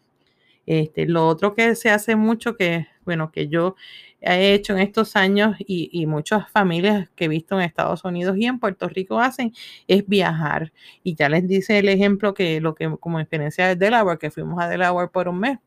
Este, 0.66 1.06
lo 1.06 1.26
otro 1.26 1.54
que 1.54 1.74
se 1.74 1.90
hace 1.90 2.16
mucho, 2.16 2.56
que 2.56 2.86
bueno, 3.04 3.32
que 3.32 3.48
yo 3.48 3.74
he 4.20 4.54
hecho 4.54 4.74
en 4.74 4.80
estos 4.80 5.16
años 5.16 5.56
y, 5.58 6.06
muchas 6.06 6.50
familias 6.50 7.08
que 7.16 7.24
he 7.24 7.28
visto 7.28 7.56
en 7.56 7.62
Estados 7.62 8.04
Unidos 8.04 8.36
y 8.36 8.46
en 8.46 8.58
Puerto 8.58 8.88
Rico 8.88 9.18
hacen, 9.20 9.52
es 9.88 10.06
viajar. 10.06 10.72
Y 11.02 11.14
ya 11.14 11.28
les 11.28 11.46
dice 11.48 11.78
el 11.78 11.88
ejemplo 11.88 12.34
que 12.34 12.60
lo 12.60 12.74
que 12.74 12.94
como 13.00 13.20
experiencia 13.20 13.66
de 13.68 13.76
Delaware, 13.76 14.18
que 14.18 14.30
fuimos 14.30 14.62
a 14.62 14.68
Delaware 14.68 15.10
por 15.10 15.28
un 15.28 15.40
mes 15.40 15.58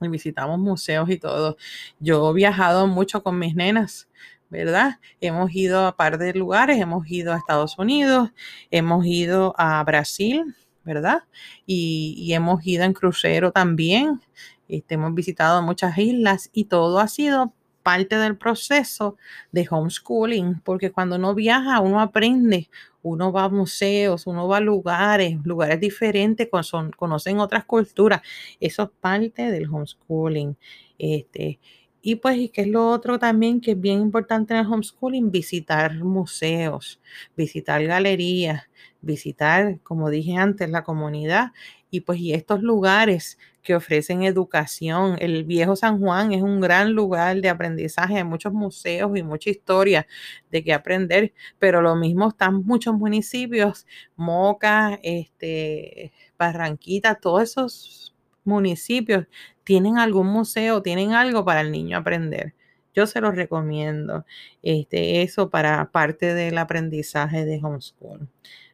y 0.00 0.08
visitamos 0.08 0.58
museos 0.58 1.10
y 1.10 1.18
todo. 1.18 1.56
Yo 1.98 2.30
he 2.30 2.34
viajado 2.34 2.86
mucho 2.86 3.22
con 3.22 3.38
mis 3.38 3.54
nenas. 3.54 4.08
¿verdad? 4.50 4.98
Hemos 5.20 5.54
ido 5.54 5.86
a 5.86 5.96
par 5.96 6.18
de 6.18 6.34
lugares, 6.34 6.78
hemos 6.80 7.08
ido 7.08 7.32
a 7.32 7.36
Estados 7.36 7.78
Unidos, 7.78 8.30
hemos 8.72 9.06
ido 9.06 9.54
a 9.56 9.82
Brasil, 9.84 10.56
¿verdad? 10.84 11.24
Y, 11.66 12.32
hemos 12.32 12.66
ido 12.66 12.84
en 12.84 12.92
crucero 12.92 13.52
también, 13.52 14.20
este, 14.68 14.94
hemos 14.94 15.14
visitado 15.14 15.62
muchas 15.62 15.98
islas 15.98 16.50
y 16.52 16.64
todo 16.64 17.00
ha 17.00 17.08
sido 17.08 17.52
parte 17.82 18.16
del 18.16 18.36
proceso 18.36 19.16
de 19.52 19.66
homeschooling, 19.70 20.60
porque 20.60 20.92
cuando 20.92 21.16
uno 21.16 21.34
viaja, 21.34 21.80
uno 21.80 22.00
aprende, 22.00 22.68
uno 23.02 23.32
va 23.32 23.44
a 23.44 23.48
museos, 23.48 24.26
uno 24.26 24.46
va 24.46 24.58
a 24.58 24.60
lugares, 24.60 25.38
lugares 25.44 25.80
diferentes, 25.80 26.48
conocen 26.96 27.40
otras 27.40 27.64
culturas. 27.64 28.20
Eso 28.60 28.82
es 28.84 28.90
parte 29.00 29.50
del 29.50 29.68
homeschooling. 29.68 30.56
Este, 30.98 31.58
y 32.02 32.16
pues, 32.16 32.36
¿y 32.38 32.48
qué 32.48 32.62
es 32.62 32.68
lo 32.68 32.88
otro 32.90 33.18
también 33.18 33.60
que 33.60 33.72
es 33.72 33.80
bien 33.80 34.00
importante 34.00 34.54
en 34.54 34.60
el 34.60 34.66
homeschooling? 34.66 35.30
Visitar 35.30 35.94
museos, 36.04 37.00
visitar 37.36 37.82
galerías, 37.84 38.62
visitar, 39.00 39.80
como 39.82 40.10
dije 40.10 40.36
antes, 40.36 40.70
la 40.70 40.82
comunidad 40.84 41.52
y 41.90 42.00
pues 42.00 42.20
y 42.20 42.32
estos 42.34 42.62
lugares 42.62 43.38
que 43.62 43.74
ofrecen 43.74 44.22
educación. 44.22 45.16
El 45.20 45.44
viejo 45.44 45.76
San 45.76 45.98
Juan 46.00 46.32
es 46.32 46.42
un 46.42 46.60
gran 46.60 46.92
lugar 46.92 47.40
de 47.40 47.48
aprendizaje, 47.48 48.16
hay 48.18 48.24
muchos 48.24 48.52
museos 48.52 49.16
y 49.16 49.22
mucha 49.22 49.50
historia 49.50 50.06
de 50.50 50.64
que 50.64 50.72
aprender, 50.72 51.32
pero 51.58 51.82
lo 51.82 51.96
mismo 51.96 52.28
están 52.28 52.62
muchos 52.64 52.94
municipios, 52.94 53.86
Moca, 54.16 54.98
este, 55.02 56.12
Barranquita, 56.38 57.16
todos 57.16 57.42
esos 57.42 58.14
municipios 58.50 59.26
tienen 59.64 59.98
algún 59.98 60.26
museo, 60.26 60.82
tienen 60.82 61.12
algo 61.12 61.44
para 61.44 61.62
el 61.62 61.72
niño 61.72 61.98
aprender. 61.98 62.54
Yo 62.94 63.06
se 63.06 63.20
los 63.20 63.36
recomiendo, 63.36 64.26
este, 64.62 65.22
eso 65.22 65.48
para 65.48 65.90
parte 65.92 66.34
del 66.34 66.58
aprendizaje 66.58 67.44
de 67.44 67.60
homeschool. 67.62 68.28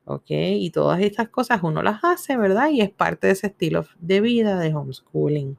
¿ok? 0.06 0.26
Y 0.28 0.70
todas 0.70 1.00
estas 1.00 1.28
cosas 1.28 1.60
uno 1.62 1.82
las 1.82 2.02
hace, 2.02 2.36
¿verdad? 2.36 2.70
Y 2.70 2.80
es 2.80 2.90
parte 2.90 3.26
de 3.26 3.34
ese 3.34 3.48
estilo 3.48 3.84
de 3.98 4.20
vida 4.20 4.58
de 4.58 4.74
homeschooling. 4.74 5.58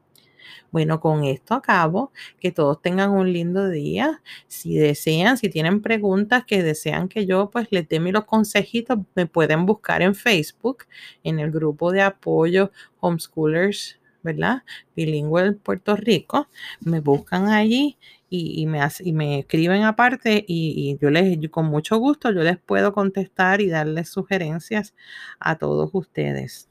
Bueno, 0.70 1.00
con 1.00 1.24
esto 1.24 1.54
acabo. 1.54 2.12
Que 2.40 2.50
todos 2.52 2.80
tengan 2.82 3.10
un 3.10 3.32
lindo 3.32 3.68
día. 3.68 4.22
Si 4.48 4.76
desean, 4.76 5.38
si 5.38 5.48
tienen 5.48 5.82
preguntas 5.82 6.44
que 6.44 6.62
desean 6.62 7.08
que 7.08 7.26
yo 7.26 7.50
pues 7.50 7.68
les 7.70 7.88
dé 7.88 8.00
los 8.00 8.24
consejitos, 8.24 8.98
me 9.14 9.26
pueden 9.26 9.66
buscar 9.66 10.02
en 10.02 10.14
Facebook, 10.14 10.84
en 11.24 11.38
el 11.40 11.50
grupo 11.50 11.92
de 11.92 12.02
apoyo 12.02 12.70
Homeschoolers 13.00 13.97
¿verdad? 14.22 14.62
Bilingüe 14.96 15.52
Puerto 15.52 15.96
Rico, 15.96 16.48
me 16.80 17.00
buscan 17.00 17.48
allí 17.48 17.98
y, 18.30 18.66
me, 18.66 18.80
y 19.00 19.12
me 19.12 19.40
escriben 19.40 19.84
aparte 19.84 20.44
y, 20.46 20.98
yo 21.00 21.10
les, 21.10 21.38
con 21.50 21.66
mucho 21.66 21.98
gusto, 21.98 22.30
yo 22.30 22.42
les 22.42 22.58
puedo 22.58 22.92
contestar 22.92 23.60
y 23.60 23.68
darles 23.68 24.08
sugerencias 24.10 24.94
a 25.40 25.56
todos 25.56 25.90
ustedes. 25.92 26.67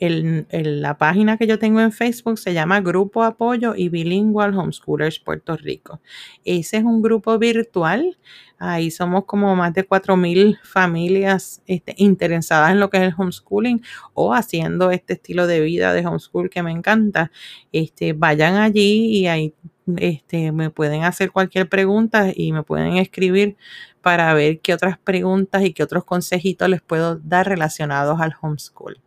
La 0.00 0.98
página 0.98 1.36
que 1.36 1.46
yo 1.46 1.58
tengo 1.58 1.80
en 1.80 1.92
Facebook 1.92 2.38
se 2.38 2.54
llama 2.54 2.80
Grupo 2.80 3.22
Apoyo 3.22 3.74
y 3.74 3.88
Bilingual 3.88 4.56
Homeschoolers 4.56 5.18
Puerto 5.18 5.56
Rico. 5.56 6.00
Ese 6.44 6.78
es 6.78 6.84
un 6.84 7.02
grupo 7.02 7.38
virtual. 7.38 8.18
Ahí 8.58 8.90
somos 8.90 9.24
como 9.24 9.54
más 9.54 9.72
de 9.74 9.88
4.000 9.88 10.58
familias 10.62 11.62
este, 11.66 11.94
interesadas 11.96 12.72
en 12.72 12.80
lo 12.80 12.90
que 12.90 12.98
es 12.98 13.04
el 13.04 13.14
homeschooling 13.16 13.82
o 14.14 14.34
haciendo 14.34 14.90
este 14.90 15.14
estilo 15.14 15.46
de 15.46 15.60
vida 15.60 15.92
de 15.92 16.06
homeschool 16.06 16.50
que 16.50 16.62
me 16.62 16.72
encanta. 16.72 17.30
Este, 17.72 18.12
vayan 18.12 18.56
allí 18.56 19.16
y 19.16 19.26
ahí 19.26 19.54
este, 19.96 20.52
me 20.52 20.70
pueden 20.70 21.04
hacer 21.04 21.30
cualquier 21.32 21.68
pregunta 21.68 22.32
y 22.34 22.52
me 22.52 22.62
pueden 22.62 22.96
escribir 22.96 23.56
para 24.02 24.32
ver 24.34 24.60
qué 24.60 24.74
otras 24.74 24.98
preguntas 24.98 25.64
y 25.64 25.72
qué 25.72 25.82
otros 25.82 26.04
consejitos 26.04 26.68
les 26.68 26.82
puedo 26.82 27.16
dar 27.16 27.48
relacionados 27.48 28.20
al 28.20 28.34
homeschool. 28.40 29.00